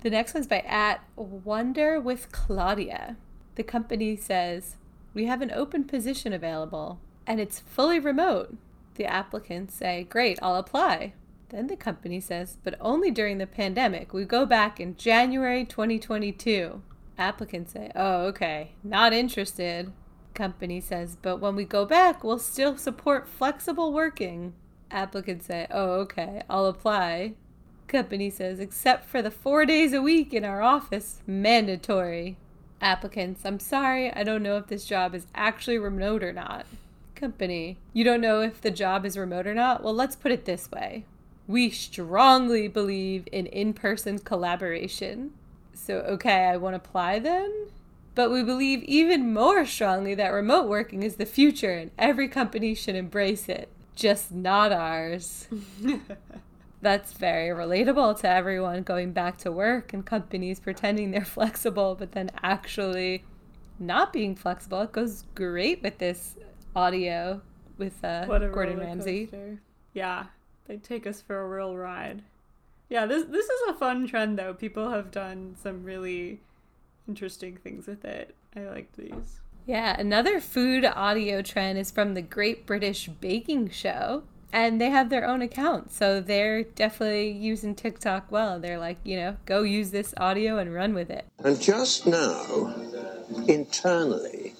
The 0.00 0.10
next 0.10 0.34
one's 0.34 0.46
by 0.46 0.60
at 0.60 1.02
Wonder 1.16 2.00
with 2.00 2.32
Claudia. 2.32 3.16
The 3.54 3.62
company 3.62 4.16
says, 4.16 4.76
We 5.14 5.26
have 5.26 5.42
an 5.42 5.52
open 5.52 5.84
position 5.84 6.32
available, 6.32 6.98
and 7.24 7.40
it's 7.40 7.60
fully 7.60 8.00
remote. 8.00 8.56
The 8.96 9.06
applicants 9.06 9.74
say, 9.74 10.06
Great, 10.10 10.40
I'll 10.42 10.56
apply. 10.56 11.14
Then 11.50 11.68
the 11.68 11.76
company 11.76 12.18
says, 12.18 12.58
But 12.64 12.74
only 12.80 13.12
during 13.12 13.38
the 13.38 13.46
pandemic. 13.46 14.12
We 14.12 14.24
go 14.24 14.44
back 14.44 14.80
in 14.80 14.96
January 14.96 15.64
2022. 15.64 16.82
Applicants 17.16 17.72
say, 17.72 17.92
Oh, 17.94 18.26
okay, 18.26 18.72
not 18.82 19.12
interested. 19.12 19.92
Company 20.34 20.80
says, 20.80 21.16
But 21.22 21.36
when 21.36 21.54
we 21.54 21.64
go 21.64 21.84
back, 21.84 22.24
we'll 22.24 22.40
still 22.40 22.76
support 22.76 23.28
flexible 23.28 23.92
working. 23.92 24.52
Applicants 24.90 25.46
say, 25.46 25.68
Oh, 25.70 25.92
okay, 26.00 26.42
I'll 26.50 26.66
apply. 26.66 27.34
Company 27.86 28.30
says, 28.30 28.58
Except 28.58 29.04
for 29.04 29.22
the 29.22 29.30
four 29.30 29.64
days 29.64 29.92
a 29.92 30.02
week 30.02 30.34
in 30.34 30.44
our 30.44 30.60
office, 30.60 31.22
mandatory 31.24 32.36
applicants, 32.80 33.42
I'm 33.44 33.60
sorry, 33.60 34.12
I 34.12 34.22
don't 34.22 34.42
know 34.42 34.56
if 34.56 34.66
this 34.66 34.84
job 34.84 35.14
is 35.14 35.26
actually 35.34 35.78
remote 35.78 36.22
or 36.22 36.32
not. 36.32 36.66
Company, 37.14 37.78
you 37.92 38.04
don't 38.04 38.20
know 38.20 38.40
if 38.40 38.60
the 38.60 38.70
job 38.70 39.04
is 39.06 39.16
remote 39.16 39.46
or 39.46 39.54
not? 39.54 39.82
Well, 39.82 39.94
let's 39.94 40.16
put 40.16 40.32
it 40.32 40.44
this 40.44 40.70
way 40.70 41.04
we 41.46 41.70
strongly 41.70 42.68
believe 42.68 43.28
in 43.30 43.46
in 43.46 43.72
person 43.72 44.18
collaboration. 44.18 45.32
So, 45.74 45.98
okay, 45.98 46.46
I 46.46 46.56
won't 46.56 46.76
apply 46.76 47.18
then? 47.18 47.66
But 48.14 48.30
we 48.30 48.42
believe 48.42 48.82
even 48.84 49.34
more 49.34 49.66
strongly 49.66 50.14
that 50.14 50.28
remote 50.28 50.68
working 50.68 51.02
is 51.02 51.16
the 51.16 51.26
future 51.26 51.72
and 51.72 51.90
every 51.98 52.28
company 52.28 52.74
should 52.74 52.94
embrace 52.94 53.48
it, 53.48 53.68
just 53.94 54.30
not 54.32 54.72
ours. 54.72 55.48
That's 56.84 57.14
very 57.14 57.48
relatable 57.48 58.20
to 58.20 58.28
everyone 58.28 58.82
going 58.82 59.12
back 59.12 59.38
to 59.38 59.50
work 59.50 59.94
and 59.94 60.04
companies 60.04 60.60
pretending 60.60 61.12
they're 61.12 61.24
flexible, 61.24 61.94
but 61.94 62.12
then 62.12 62.30
actually 62.42 63.24
not 63.78 64.12
being 64.12 64.36
flexible. 64.36 64.82
It 64.82 64.92
goes 64.92 65.24
great 65.34 65.82
with 65.82 65.96
this 65.96 66.36
audio 66.76 67.40
with 67.78 68.04
uh, 68.04 68.26
Gordon 68.26 68.78
Ramsay. 68.80 69.28
Coaster. 69.28 69.60
Yeah, 69.94 70.26
they 70.66 70.76
take 70.76 71.06
us 71.06 71.22
for 71.22 71.40
a 71.40 71.48
real 71.48 71.74
ride. 71.74 72.22
Yeah, 72.90 73.06
this 73.06 73.24
this 73.24 73.46
is 73.46 73.70
a 73.70 73.72
fun 73.72 74.06
trend 74.06 74.38
though. 74.38 74.52
People 74.52 74.90
have 74.90 75.10
done 75.10 75.56
some 75.58 75.84
really 75.84 76.40
interesting 77.08 77.56
things 77.56 77.86
with 77.86 78.04
it. 78.04 78.34
I 78.54 78.60
like 78.60 78.92
these. 78.94 79.40
Yeah, 79.64 79.98
another 79.98 80.38
food 80.38 80.84
audio 80.84 81.40
trend 81.40 81.78
is 81.78 81.90
from 81.90 82.12
the 82.12 82.20
Great 82.20 82.66
British 82.66 83.08
Baking 83.08 83.70
Show. 83.70 84.24
And 84.54 84.80
they 84.80 84.90
have 84.90 85.10
their 85.10 85.26
own 85.26 85.42
account. 85.42 85.90
So 85.90 86.20
they're 86.20 86.62
definitely 86.62 87.32
using 87.32 87.74
TikTok 87.74 88.30
well. 88.30 88.60
They're 88.60 88.78
like, 88.78 88.98
you 89.02 89.16
know, 89.16 89.36
go 89.46 89.64
use 89.64 89.90
this 89.90 90.14
audio 90.16 90.58
and 90.58 90.72
run 90.72 90.94
with 90.94 91.10
it. 91.10 91.26
And 91.40 91.60
just 91.60 92.06
now, 92.06 92.72
internally, 93.48 94.54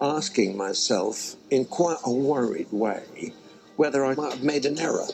asking 0.00 0.56
myself 0.56 1.36
in 1.50 1.66
quite 1.66 1.98
a 2.06 2.10
worried 2.10 2.72
way 2.72 3.34
whether 3.76 4.06
I 4.06 4.14
might 4.14 4.32
have 4.32 4.42
made 4.42 4.64
an 4.64 4.78
error. 4.78 5.06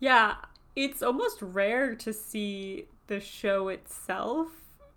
Yeah, 0.00 0.34
it's 0.74 1.02
almost 1.02 1.40
rare 1.40 1.94
to 1.94 2.12
see 2.12 2.88
the 3.06 3.20
show 3.20 3.68
itself 3.68 4.48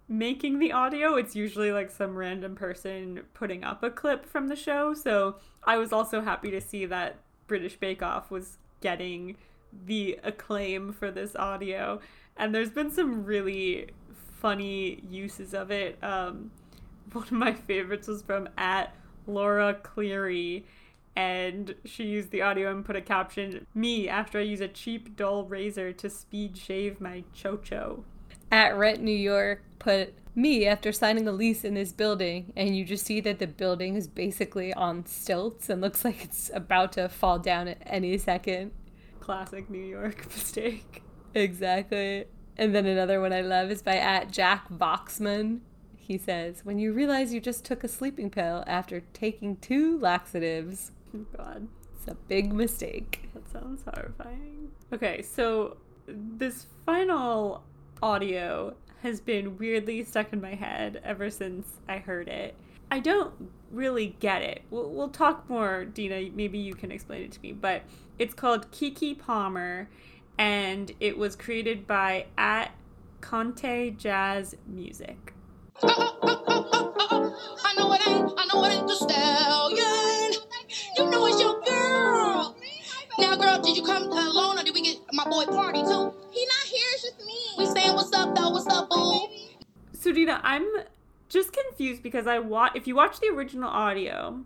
making 0.09 0.59
the 0.59 0.73
audio. 0.73 1.15
It's 1.15 1.33
usually 1.33 1.71
like 1.71 1.91
some 1.91 2.13
random 2.13 2.55
person 2.55 3.21
putting 3.33 3.63
up 3.63 3.83
a 3.83 3.89
clip 3.89 4.25
from 4.25 4.49
the 4.49 4.55
show. 4.57 4.93
So 4.93 5.37
I 5.63 5.77
was 5.77 5.93
also 5.93 6.19
happy 6.19 6.51
to 6.51 6.59
see 6.59 6.85
that 6.87 7.19
British 7.49 7.75
Bake 7.75 8.01
Off 8.01 8.31
was 8.31 8.57
getting 8.79 9.35
the 9.85 10.17
acclaim 10.23 10.93
for 10.93 11.11
this 11.11 11.35
audio. 11.35 11.99
And 12.37 12.55
there's 12.55 12.69
been 12.69 12.91
some 12.91 13.25
really 13.25 13.89
funny 14.37 15.03
uses 15.09 15.53
of 15.53 15.71
it. 15.71 16.01
Um, 16.01 16.51
one 17.11 17.25
of 17.25 17.31
my 17.31 17.53
favorites 17.53 18.07
was 18.07 18.21
from 18.21 18.47
at 18.57 18.95
Laura 19.27 19.73
Cleary. 19.73 20.65
And 21.15 21.75
she 21.83 22.05
used 22.05 22.31
the 22.31 22.41
audio 22.41 22.71
and 22.71 22.85
put 22.85 22.95
a 22.95 23.01
caption 23.01 23.67
Me 23.73 24.07
after 24.07 24.39
I 24.39 24.43
use 24.43 24.61
a 24.61 24.69
cheap, 24.69 25.17
dull 25.17 25.43
razor 25.43 25.91
to 25.91 26.09
speed 26.09 26.55
shave 26.55 27.01
my 27.01 27.25
chocho. 27.35 28.03
At 28.51 28.77
Rent 28.77 29.01
New 29.01 29.11
York 29.11 29.61
put 29.79 30.13
me 30.39 30.65
after 30.65 30.91
signing 30.91 31.27
a 31.27 31.31
lease 31.31 31.63
in 31.63 31.73
this 31.73 31.91
building, 31.91 32.53
and 32.55 32.75
you 32.75 32.85
just 32.85 33.05
see 33.05 33.19
that 33.21 33.39
the 33.39 33.47
building 33.47 33.95
is 33.95 34.07
basically 34.07 34.73
on 34.73 35.05
stilts 35.05 35.69
and 35.69 35.81
looks 35.81 36.05
like 36.05 36.23
it's 36.23 36.49
about 36.53 36.93
to 36.93 37.09
fall 37.09 37.39
down 37.39 37.67
at 37.67 37.77
any 37.85 38.17
second. 38.17 38.71
Classic 39.19 39.69
New 39.69 39.83
York 39.83 40.25
mistake. 40.35 41.03
Exactly. 41.35 42.25
And 42.57 42.73
then 42.73 42.85
another 42.85 43.21
one 43.21 43.31
I 43.31 43.41
love 43.41 43.71
is 43.71 43.81
by 43.81 43.97
at 43.97 44.31
Jack 44.31 44.69
Voxman. 44.69 45.59
He 45.95 46.17
says, 46.17 46.65
When 46.65 46.79
you 46.79 46.91
realize 46.91 47.33
you 47.33 47.39
just 47.39 47.63
took 47.63 47.83
a 47.83 47.87
sleeping 47.87 48.29
pill 48.29 48.63
after 48.65 49.01
taking 49.13 49.57
two 49.57 49.99
laxatives. 49.99 50.91
Oh, 51.15 51.25
God. 51.37 51.67
It's 51.95 52.07
a 52.07 52.15
big 52.15 52.53
mistake. 52.53 53.29
That 53.33 53.49
sounds 53.49 53.83
horrifying. 53.83 54.71
Okay, 54.91 55.21
so 55.21 55.77
this 56.07 56.65
final 56.85 57.63
audio 58.01 58.75
has 59.01 59.21
been 59.21 59.57
weirdly 59.57 60.03
stuck 60.03 60.33
in 60.33 60.41
my 60.41 60.55
head 60.55 61.01
ever 61.03 61.29
since 61.29 61.67
I 61.87 61.97
heard 61.97 62.27
it. 62.27 62.55
I 62.91 62.99
don't 62.99 63.51
really 63.71 64.15
get 64.19 64.41
it. 64.41 64.63
We'll, 64.69 64.89
we'll 64.89 65.09
talk 65.09 65.47
more, 65.49 65.85
Dina. 65.85 66.29
Maybe 66.33 66.57
you 66.57 66.73
can 66.73 66.91
explain 66.91 67.23
it 67.23 67.31
to 67.33 67.41
me. 67.41 67.51
But 67.53 67.83
it's 68.17 68.33
called 68.33 68.71
Keke 68.71 69.17
Palmer, 69.17 69.89
and 70.37 70.91
it 70.99 71.17
was 71.17 71.35
created 71.35 71.85
by 71.85 72.25
at 72.37 72.71
Conte 73.21 73.91
Jazz 73.91 74.55
Music. 74.67 75.33
I 75.81 77.73
know 77.77 77.93
it 77.93 78.07
ain't, 78.07 78.33
I 78.37 78.45
know 78.51 78.63
it 78.65 78.73
ain't 78.73 78.87
the 78.87 78.95
stallion. 78.95 80.33
You 80.97 81.09
know 81.09 81.25
it's 81.27 81.39
your 81.39 81.61
girl. 81.61 82.57
Now, 83.19 83.35
girl, 83.35 83.61
did 83.61 83.77
you 83.77 83.83
come 83.83 84.03
alone 84.03 84.57
or 84.59 84.63
did 84.63 84.73
we 84.73 84.81
get 84.81 84.97
my 85.13 85.25
boy 85.25 85.45
Party 85.45 85.81
too? 85.81 86.13
He 86.31 86.45
not 86.45 86.65
here, 86.65 86.87
it's 86.93 87.03
just 87.03 87.19
me. 87.19 87.35
We 87.57 87.65
saying 87.65 87.93
what's 87.93 88.13
up 88.13 88.35
though, 88.35 88.49
what's 88.49 88.67
up, 88.67 88.88
boo? 88.88 88.88
So 89.99 90.13
Dina, 90.13 90.39
I'm 90.43 90.65
just 91.27 91.51
confused 91.51 92.01
because 92.01 92.25
I 92.25 92.39
watch. 92.39 92.71
If 92.73 92.87
you 92.87 92.95
watch 92.95 93.19
the 93.19 93.27
original 93.27 93.69
audio, 93.69 94.41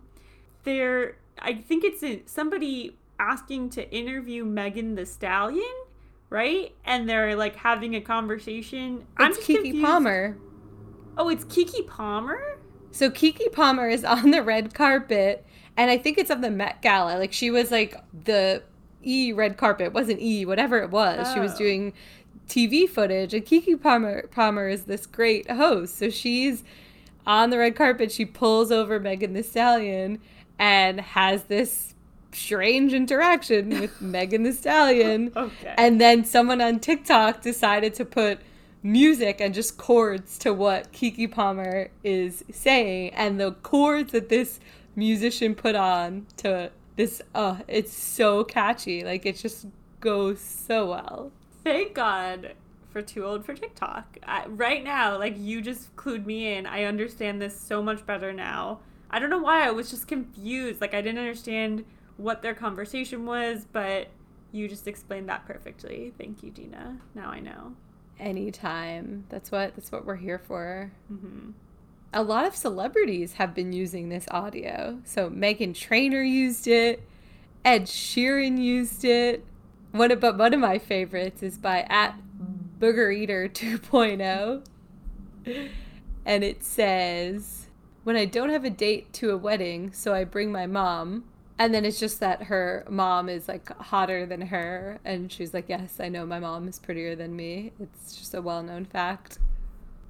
there, 0.64 1.16
I 1.38 1.54
think 1.54 1.84
it's 1.84 2.02
a, 2.02 2.22
somebody 2.26 2.96
asking 3.20 3.70
to 3.70 3.88
interview 3.94 4.44
Megan 4.44 4.96
Thee 4.96 5.04
Stallion, 5.04 5.62
right? 6.28 6.74
And 6.84 7.08
they're 7.08 7.36
like 7.36 7.54
having 7.54 7.94
a 7.94 8.00
conversation. 8.00 9.06
I'm 9.16 9.30
It's 9.30 9.46
Keke 9.46 9.54
confused. 9.62 9.84
Palmer. 9.84 10.36
Oh, 11.16 11.28
it's 11.28 11.44
Keke 11.44 11.86
Palmer. 11.86 12.58
So 12.90 13.08
Keke 13.08 13.52
Palmer 13.52 13.88
is 13.88 14.04
on 14.16 14.32
the 14.32 14.42
red 14.42 14.74
carpet, 14.74 15.46
and 15.76 15.88
I 15.88 15.98
think 15.98 16.18
it's 16.18 16.30
of 16.30 16.40
the 16.40 16.50
Met 16.50 16.82
Gala. 16.82 17.16
Like 17.18 17.32
she 17.32 17.52
was 17.52 17.70
like 17.70 17.94
the 18.24 18.62
E 19.04 19.32
red 19.32 19.56
carpet, 19.56 19.86
It 19.88 19.92
wasn't 19.92 20.20
E, 20.20 20.44
whatever 20.46 20.78
it 20.78 20.90
was. 20.90 21.32
She 21.32 21.38
was 21.38 21.54
Oh. 21.54 21.58
doing 21.58 21.92
TV 22.48 22.88
footage, 22.88 23.34
and 23.34 23.44
Keke 23.44 23.80
Palmer 23.80 24.26
Palmer 24.28 24.68
is 24.68 24.84
this 24.84 25.06
great 25.06 25.50
host. 25.50 25.98
So 25.98 26.10
she's 26.10 26.64
on 27.26 27.50
the 27.50 27.58
red 27.58 27.76
carpet. 27.76 28.12
She 28.12 28.24
pulls 28.24 28.70
over 28.70 29.00
Megan 29.00 29.32
Thee 29.32 29.42
Stallion 29.42 30.20
and 30.58 31.00
has 31.00 31.44
this 31.44 31.94
strange 32.32 32.92
interaction 32.92 33.80
with 33.80 34.00
Megan 34.00 34.42
Thee 34.42 34.52
Stallion. 34.52 35.32
Okay. 35.34 35.74
And 35.76 36.00
then 36.00 36.24
someone 36.24 36.60
on 36.60 36.80
TikTok 36.80 37.42
decided 37.42 37.94
to 37.94 38.04
put 38.04 38.40
music 38.82 39.40
and 39.40 39.54
just 39.54 39.78
chords 39.78 40.36
to 40.38 40.52
what 40.52 40.92
Keke 40.92 41.30
Palmer 41.30 41.88
is 42.02 42.44
saying. 42.52 43.14
And 43.14 43.40
the 43.40 43.52
chords 43.52 44.12
that 44.12 44.28
this 44.28 44.60
musician 44.94 45.54
put 45.54 45.74
on 45.74 46.26
to 46.38 46.70
this, 46.96 47.22
uh, 47.34 47.58
it's 47.66 47.92
so 47.92 48.44
catchy. 48.44 49.02
Like 49.02 49.24
it 49.26 49.36
just 49.36 49.66
goes 50.00 50.40
so 50.40 50.90
well. 50.90 51.32
Thank 51.64 51.94
God 51.94 52.52
for 52.90 53.02
Too 53.02 53.24
Old 53.24 53.44
for 53.44 53.54
TikTok. 53.54 54.18
I, 54.24 54.46
right 54.46 54.84
now, 54.84 55.18
like 55.18 55.34
you 55.36 55.60
just 55.60 55.96
clued 55.96 56.26
me 56.26 56.54
in. 56.54 56.66
I 56.66 56.84
understand 56.84 57.42
this 57.42 57.58
so 57.58 57.82
much 57.82 58.06
better 58.06 58.32
now. 58.32 58.80
I 59.10 59.18
don't 59.18 59.30
know 59.30 59.38
why 59.38 59.66
I 59.66 59.70
was 59.70 59.90
just 59.90 60.06
confused. 60.06 60.80
Like 60.80 60.94
I 60.94 61.00
didn't 61.00 61.18
understand 61.18 61.84
what 62.16 62.42
their 62.42 62.54
conversation 62.54 63.26
was, 63.26 63.66
but 63.72 64.08
you 64.52 64.68
just 64.68 64.86
explained 64.86 65.28
that 65.28 65.46
perfectly. 65.46 66.12
Thank 66.18 66.42
you, 66.42 66.50
Dina. 66.50 66.98
Now 67.14 67.30
I 67.30 67.40
know. 67.40 67.74
Anytime. 68.20 69.24
That's 69.28 69.50
what 69.50 69.74
that's 69.74 69.90
what 69.90 70.04
we're 70.04 70.16
here 70.16 70.38
for. 70.38 70.92
Mm-hmm. 71.12 71.50
A 72.12 72.22
lot 72.22 72.46
of 72.46 72.54
celebrities 72.54 73.34
have 73.34 73.54
been 73.54 73.72
using 73.72 74.08
this 74.08 74.26
audio. 74.30 75.00
So 75.04 75.30
Meghan 75.30 75.74
Trainor 75.74 76.22
used 76.22 76.68
it. 76.68 77.02
Ed 77.64 77.86
Sheeran 77.86 78.62
used 78.62 79.04
it. 79.04 79.44
One 79.94 80.10
of, 80.10 80.18
but 80.18 80.36
one 80.36 80.52
of 80.52 80.58
my 80.58 80.80
favorites 80.80 81.40
is 81.40 81.56
by 81.56 81.82
at 81.88 82.16
Booger 82.80 83.16
Eater 83.16 83.48
2.0. 83.54 84.64
And 86.26 86.42
it 86.42 86.64
says, 86.64 87.68
When 88.02 88.16
I 88.16 88.24
don't 88.24 88.50
have 88.50 88.64
a 88.64 88.70
date 88.70 89.12
to 89.12 89.30
a 89.30 89.36
wedding, 89.36 89.92
so 89.92 90.12
I 90.12 90.24
bring 90.24 90.50
my 90.50 90.66
mom. 90.66 91.26
And 91.60 91.72
then 91.72 91.84
it's 91.84 92.00
just 92.00 92.18
that 92.18 92.42
her 92.44 92.84
mom 92.90 93.28
is 93.28 93.46
like 93.46 93.68
hotter 93.78 94.26
than 94.26 94.40
her. 94.40 94.98
And 95.04 95.30
she's 95.30 95.54
like, 95.54 95.68
Yes, 95.68 96.00
I 96.00 96.08
know 96.08 96.26
my 96.26 96.40
mom 96.40 96.66
is 96.66 96.80
prettier 96.80 97.14
than 97.14 97.36
me. 97.36 97.70
It's 97.78 98.16
just 98.16 98.34
a 98.34 98.42
well 98.42 98.64
known 98.64 98.86
fact. 98.86 99.38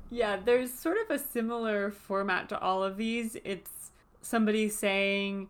Yeah, 0.09 0.38
there's 0.42 0.73
sort 0.73 0.97
of 0.97 1.11
a 1.11 1.18
similar 1.18 1.90
format 1.90 2.49
to 2.49 2.59
all 2.59 2.83
of 2.83 2.97
these. 2.97 3.37
It's 3.44 3.90
somebody 4.23 4.70
saying 4.70 5.49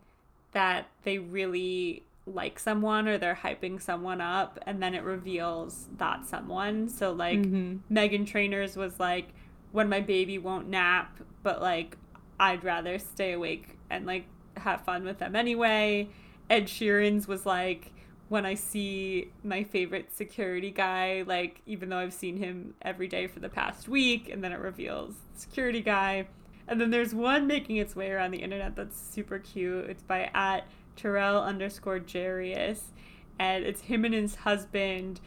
that 0.51 0.89
they 1.05 1.19
really 1.19 2.03
like 2.27 2.59
someone 2.59 3.07
or 3.07 3.19
they're 3.19 3.35
hyping 3.43 3.81
someone 3.81 4.21
up, 4.21 4.59
and 4.67 4.83
then 4.83 4.95
it 4.95 5.03
reveals 5.03 5.89
that 5.99 6.25
someone. 6.27 6.89
So, 6.89 7.13
like, 7.13 7.39
Mhm. 7.41 7.81
Meghan 7.91 8.27
Trainor's 8.27 8.77
was 8.77 8.99
like, 8.99 9.29
when 9.73 9.89
my 9.89 10.01
baby 10.01 10.39
won't 10.39 10.69
nap, 10.69 11.19
but 11.43 11.61
like, 11.61 11.97
I'd 12.41 12.65
rather 12.65 12.99
stay 12.99 13.33
awake 13.33 13.77
and 13.91 14.07
like 14.07 14.27
have 14.57 14.81
fun 14.83 15.05
with 15.05 15.19
them 15.19 15.35
anyway. 15.37 16.09
Ed 16.49 16.67
Sheeran's 16.67 17.27
was 17.29 17.45
like, 17.45 17.91
when 18.29 18.47
I 18.47 18.55
see 18.55 19.31
my 19.43 19.63
favorite 19.65 20.13
security 20.13 20.71
guy, 20.71 21.25
like 21.27 21.61
even 21.67 21.89
though 21.91 21.99
I've 21.99 22.15
seen 22.15 22.37
him 22.39 22.75
every 22.83 23.07
day 23.09 23.27
for 23.27 23.41
the 23.41 23.49
past 23.49 23.89
week, 23.89 24.29
and 24.31 24.43
then 24.43 24.53
it 24.53 24.59
reveals 24.61 25.15
security 25.35 25.81
guy. 25.83 26.27
And 26.67 26.81
then 26.81 26.91
there's 26.91 27.15
one 27.15 27.47
making 27.47 27.77
its 27.77 27.95
way 27.95 28.11
around 28.11 28.31
the 28.31 28.39
internet 28.39 28.75
that's 28.77 28.99
super 28.99 29.39
cute. 29.39 29.91
It's 29.91 30.03
by 30.03 30.31
at 30.35 30.67
Terrell 30.97 31.43
underscore 31.43 32.01
Jarius, 32.01 32.81
and 33.39 33.65
it's 33.65 33.83
him 33.83 34.05
and 34.05 34.15
his 34.15 34.37
husband 34.37 35.21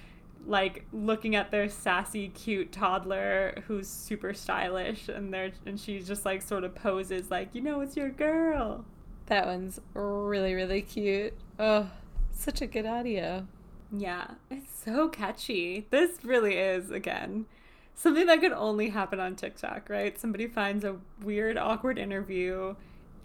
like 0.45 0.85
looking 0.93 1.35
at 1.35 1.51
their 1.51 1.67
sassy 1.67 2.29
cute 2.29 2.71
toddler 2.71 3.63
who's 3.67 3.87
super 3.87 4.33
stylish 4.33 5.09
and 5.09 5.33
they're 5.33 5.51
and 5.65 5.77
she 5.77 5.99
just 5.99 6.23
like 6.23 6.41
sort 6.41 6.63
of 6.63 6.73
poses 6.73 7.29
like 7.29 7.49
you 7.53 7.59
know 7.59 7.81
it's 7.81 7.97
your 7.97 8.07
girl 8.07 8.85
That 9.27 9.45
one's 9.45 9.79
really, 9.93 10.53
really 10.53 10.81
cute. 10.81 11.33
Oh, 11.59 11.89
such 12.31 12.61
a 12.61 12.67
good 12.67 12.85
audio. 12.85 13.45
Yeah, 13.91 14.31
it's 14.49 14.71
so 14.85 15.09
catchy. 15.09 15.85
This 15.89 16.23
really 16.23 16.55
is, 16.55 16.91
again, 16.91 17.45
something 17.93 18.25
that 18.27 18.39
could 18.39 18.53
only 18.53 18.89
happen 18.89 19.19
on 19.19 19.35
TikTok, 19.35 19.89
right? 19.89 20.17
Somebody 20.17 20.47
finds 20.47 20.85
a 20.85 20.95
weird, 21.21 21.57
awkward 21.57 21.97
interview 21.97 22.75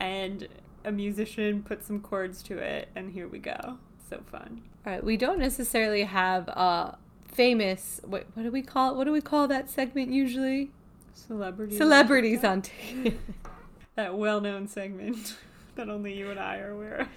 and 0.00 0.48
a 0.84 0.92
musician 0.92 1.62
put 1.62 1.84
some 1.84 2.00
chords 2.00 2.42
to 2.44 2.58
it, 2.58 2.88
and 2.94 3.12
here 3.12 3.28
we 3.28 3.38
go. 3.38 3.78
So 4.08 4.20
fun. 4.30 4.62
All 4.84 4.92
right, 4.92 5.04
we 5.04 5.16
don't 5.16 5.38
necessarily 5.38 6.02
have 6.04 6.48
a 6.48 6.98
famous. 7.26 8.00
What, 8.04 8.26
what 8.34 8.42
do 8.42 8.50
we 8.50 8.62
call? 8.62 8.96
What 8.96 9.04
do 9.04 9.12
we 9.12 9.20
call 9.20 9.48
that 9.48 9.70
segment 9.70 10.10
usually? 10.10 10.70
Celebrities. 11.14 11.78
Celebrities 11.78 12.44
on. 12.44 12.62
T- 12.62 13.16
that 13.94 14.16
well-known 14.16 14.66
segment 14.66 15.36
that 15.76 15.88
only 15.88 16.16
you 16.16 16.30
and 16.30 16.38
I 16.38 16.58
are 16.58 16.70
aware 16.70 16.94
of. 17.02 17.08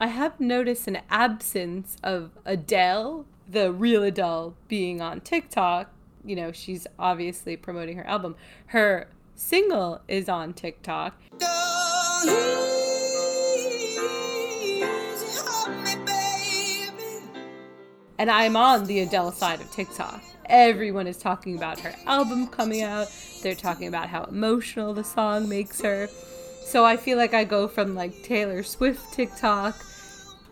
I 0.00 0.06
have 0.06 0.40
noticed 0.40 0.88
an 0.88 1.00
absence 1.10 1.96
of 2.02 2.30
Adele, 2.44 3.26
the 3.48 3.72
real 3.72 4.02
Adele, 4.02 4.54
being 4.66 5.00
on 5.00 5.20
TikTok. 5.20 5.90
You 6.24 6.36
know, 6.36 6.52
she's 6.52 6.86
obviously 6.98 7.56
promoting 7.56 7.96
her 7.98 8.06
album. 8.06 8.36
Her 8.66 9.08
single 9.34 10.00
is 10.08 10.28
on 10.28 10.54
TikTok. 10.54 11.20
And 18.20 18.30
I'm 18.30 18.54
on 18.54 18.84
the 18.84 19.00
Adele 19.00 19.32
side 19.32 19.62
of 19.62 19.70
TikTok. 19.70 20.22
Everyone 20.44 21.06
is 21.06 21.16
talking 21.16 21.56
about 21.56 21.80
her 21.80 21.94
album 22.04 22.48
coming 22.48 22.82
out. 22.82 23.10
They're 23.42 23.54
talking 23.54 23.88
about 23.88 24.10
how 24.10 24.24
emotional 24.24 24.92
the 24.92 25.04
song 25.04 25.48
makes 25.48 25.80
her. 25.80 26.06
So 26.66 26.84
I 26.84 26.98
feel 26.98 27.16
like 27.16 27.32
I 27.32 27.44
go 27.44 27.66
from 27.66 27.94
like 27.94 28.22
Taylor 28.22 28.62
Swift 28.62 29.10
TikTok, 29.14 29.74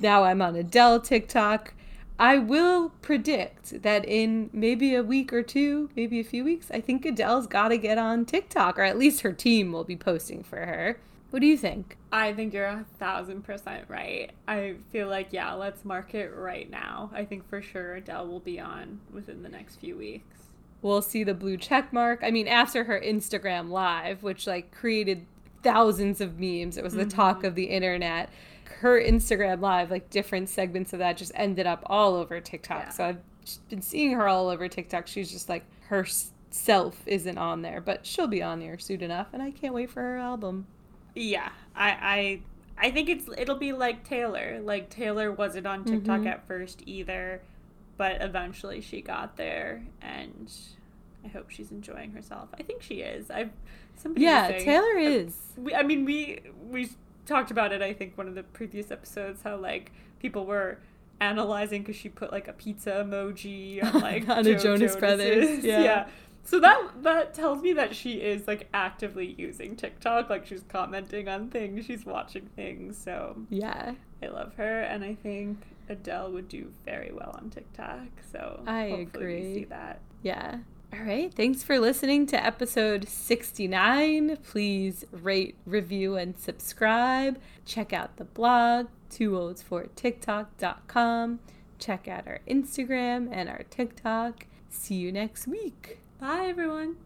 now 0.01 0.25
I'm 0.25 0.41
on 0.41 0.57
Adele 0.57 1.01
TikTok. 1.01 1.75
I 2.19 2.39
will 2.39 2.89
predict 3.03 3.83
that 3.83 4.07
in 4.07 4.49
maybe 4.55 4.95
a 4.95 5.03
week 5.03 5.31
or 5.31 5.43
two, 5.43 5.91
maybe 5.95 6.21
a 6.21 6.25
few 6.25 6.45
weeks, 6.45 6.71
I 6.71 6.81
think 6.81 7.05
Adele's 7.05 7.47
got 7.47 7.69
to 7.69 7.77
get 7.77 7.99
on 7.99 8.25
TikTok, 8.25 8.79
or 8.79 8.83
at 8.83 8.97
least 8.97 9.21
her 9.21 9.33
team 9.35 9.73
will 9.73 9.85
be 9.85 9.95
posting 9.95 10.43
for 10.43 10.57
her. 10.57 10.99
What 11.31 11.41
do 11.41 11.47
you 11.47 11.59
think? 11.59 11.99
I 12.11 12.33
think 12.33 12.55
you're 12.55 12.65
a 12.65 12.87
thousand 12.99 13.43
percent 13.43 13.85
right. 13.89 14.31
I 14.47 14.77
feel 14.91 15.09
like, 15.09 15.29
yeah, 15.31 15.53
let's 15.53 15.85
mark 15.85 16.15
it 16.15 16.33
right 16.35 16.71
now. 16.71 17.11
I 17.13 17.25
think 17.25 17.49
for 17.49 17.61
sure 17.61 17.97
Adele 17.97 18.27
will 18.27 18.41
be 18.41 18.59
on 18.59 19.01
within 19.13 19.43
the 19.43 19.49
next 19.51 19.77
few 19.77 19.97
weeks. 19.97 20.37
We'll 20.81 21.03
see 21.03 21.25
the 21.25 21.35
blue 21.35 21.57
check 21.57 21.93
mark. 21.93 22.21
I 22.23 22.31
mean, 22.31 22.49
after 22.49 22.85
her 22.85 22.99
Instagram 22.99 23.69
live, 23.69 24.23
which 24.23 24.47
like 24.47 24.73
created 24.73 25.27
thousands 25.63 26.21
of 26.21 26.39
memes, 26.39 26.79
it 26.79 26.85
was 26.85 26.95
the 26.95 27.01
mm-hmm. 27.01 27.09
talk 27.11 27.45
of 27.45 27.55
the 27.55 27.65
internet. 27.65 28.31
Her 28.81 28.99
Instagram 28.99 29.61
live, 29.61 29.91
like 29.91 30.09
different 30.09 30.49
segments 30.49 30.93
of 30.93 31.01
that, 31.01 31.17
just 31.17 31.33
ended 31.35 31.67
up 31.67 31.83
all 31.87 32.15
over 32.15 32.41
TikTok. 32.41 32.85
Yeah. 32.85 32.91
So 32.91 33.05
I've 33.05 33.19
been 33.69 33.83
seeing 33.83 34.13
her 34.13 34.29
all 34.29 34.49
over 34.49 34.69
TikTok. 34.69 35.07
She's 35.09 35.31
just 35.31 35.49
like 35.49 35.65
herself 35.89 37.03
isn't 37.07 37.39
on 37.39 37.63
there, 37.63 37.81
but 37.81 38.07
she'll 38.07 38.29
be 38.29 38.43
on 38.43 38.61
there 38.61 38.79
soon 38.79 39.03
enough, 39.03 39.29
and 39.33 39.43
I 39.43 39.51
can't 39.51 39.75
wait 39.75 39.91
for 39.91 40.01
her 40.01 40.17
album. 40.17 40.67
Yeah, 41.19 41.51
I 41.75 41.91
I 41.91 42.41
I 42.87 42.91
think 42.91 43.09
it's 43.09 43.29
it'll 43.37 43.57
be 43.57 43.73
like 43.73 44.05
Taylor. 44.05 44.61
Like 44.63 44.91
Taylor 44.91 45.33
wasn't 45.33 45.67
on 45.67 45.85
TikTok 45.85 46.21
mm-hmm. 46.21 46.29
at 46.29 46.47
first 46.47 46.83
either, 46.87 47.43
but 47.97 48.23
eventually 48.23 48.81
she 48.81 49.01
got 49.01 49.37
there, 49.37 49.83
and 50.01 50.53
I 51.25 51.29
hope 51.29 51.51
she's 51.51 51.71
enjoying 51.71 52.13
herself. 52.13 52.49
I 52.59 52.63
think 52.63 52.83
she 52.83 53.01
is. 53.01 53.31
I've 53.31 53.51
somebody 53.97 54.25
yeah, 54.25 54.49
saying, 54.49 54.65
Taylor 54.65 54.99
is. 54.99 55.37
We, 55.57 55.75
I 55.75 55.83
mean, 55.83 56.05
we 56.05 56.41
we 56.71 56.91
talked 57.27 57.51
about 57.51 57.73
it. 57.73 57.83
I 57.83 57.93
think 57.93 58.17
one 58.17 58.29
of 58.29 58.35
the 58.35 58.45
previous 58.45 58.91
episodes 58.91 59.43
how 59.43 59.57
like 59.57 59.93
people 60.21 60.47
were 60.47 60.79
analyzing 61.21 61.83
because 61.83 61.97
she 61.97 62.09
put 62.09 62.31
like 62.31 62.47
a 62.47 62.53
pizza 62.53 62.91
emoji 62.91 63.83
on 63.83 64.01
like 64.01 64.29
on 64.29 64.45
Joe 64.45 64.53
a 64.53 64.59
Jonas 64.59 64.97
Brothers. 64.97 65.65
Yeah. 65.65 65.83
yeah. 65.83 66.09
So 66.45 66.59
that 66.61 67.03
that 67.03 67.35
tells 67.35 67.63
me 67.63 67.73
that 67.75 67.95
she 67.95 68.15
is 68.15 68.47
like 68.47 68.69
actively 68.73 69.35
using 69.37 69.77
TikTok, 69.77 70.31
like 70.31 70.47
she's 70.47 70.65
commenting 70.69 71.29
on 71.29 71.51
things, 71.51 71.85
she's 71.85 72.07
watching 72.07 72.49
things. 72.57 72.97
So 72.97 73.37
yeah, 73.51 73.95
I 74.23 74.29
love 74.29 74.55
her, 74.57 74.81
and 74.81 75.05
I 75.05 75.15
think 75.15 75.59
Adele 75.89 76.33
would 76.33 76.49
do 76.49 76.73
very 76.85 77.13
well 77.13 77.31
on 77.35 77.51
TikTok. 77.51 78.09
So 78.33 78.63
I 78.67 78.85
agree. 78.85 79.55
see 79.55 79.65
that. 79.65 80.01
Yeah. 80.23 80.59
All 80.91 81.01
right. 81.01 81.31
Thanks 81.35 81.63
for 81.63 81.79
listening 81.79 82.25
to 82.29 82.43
episode 82.43 83.07
69. 83.09 84.39
Please 84.39 85.05
rate, 85.13 85.55
review, 85.67 86.17
and 86.17 86.39
subscribe. 86.39 87.39
Check 87.67 87.93
out 87.93 88.17
the 88.17 88.25
blog, 88.25 88.87
twooldsfortiktok.com. 89.11 91.41
Check 91.79 92.09
out 92.09 92.27
our 92.27 92.41
Instagram 92.49 93.29
and 93.31 93.51
our 93.51 93.65
TikTok. 93.71 94.47
See 94.71 94.95
you 94.95 95.13
next 95.13 95.47
week. 95.47 95.99
Bye, 96.21 96.47
everyone. 96.49 96.97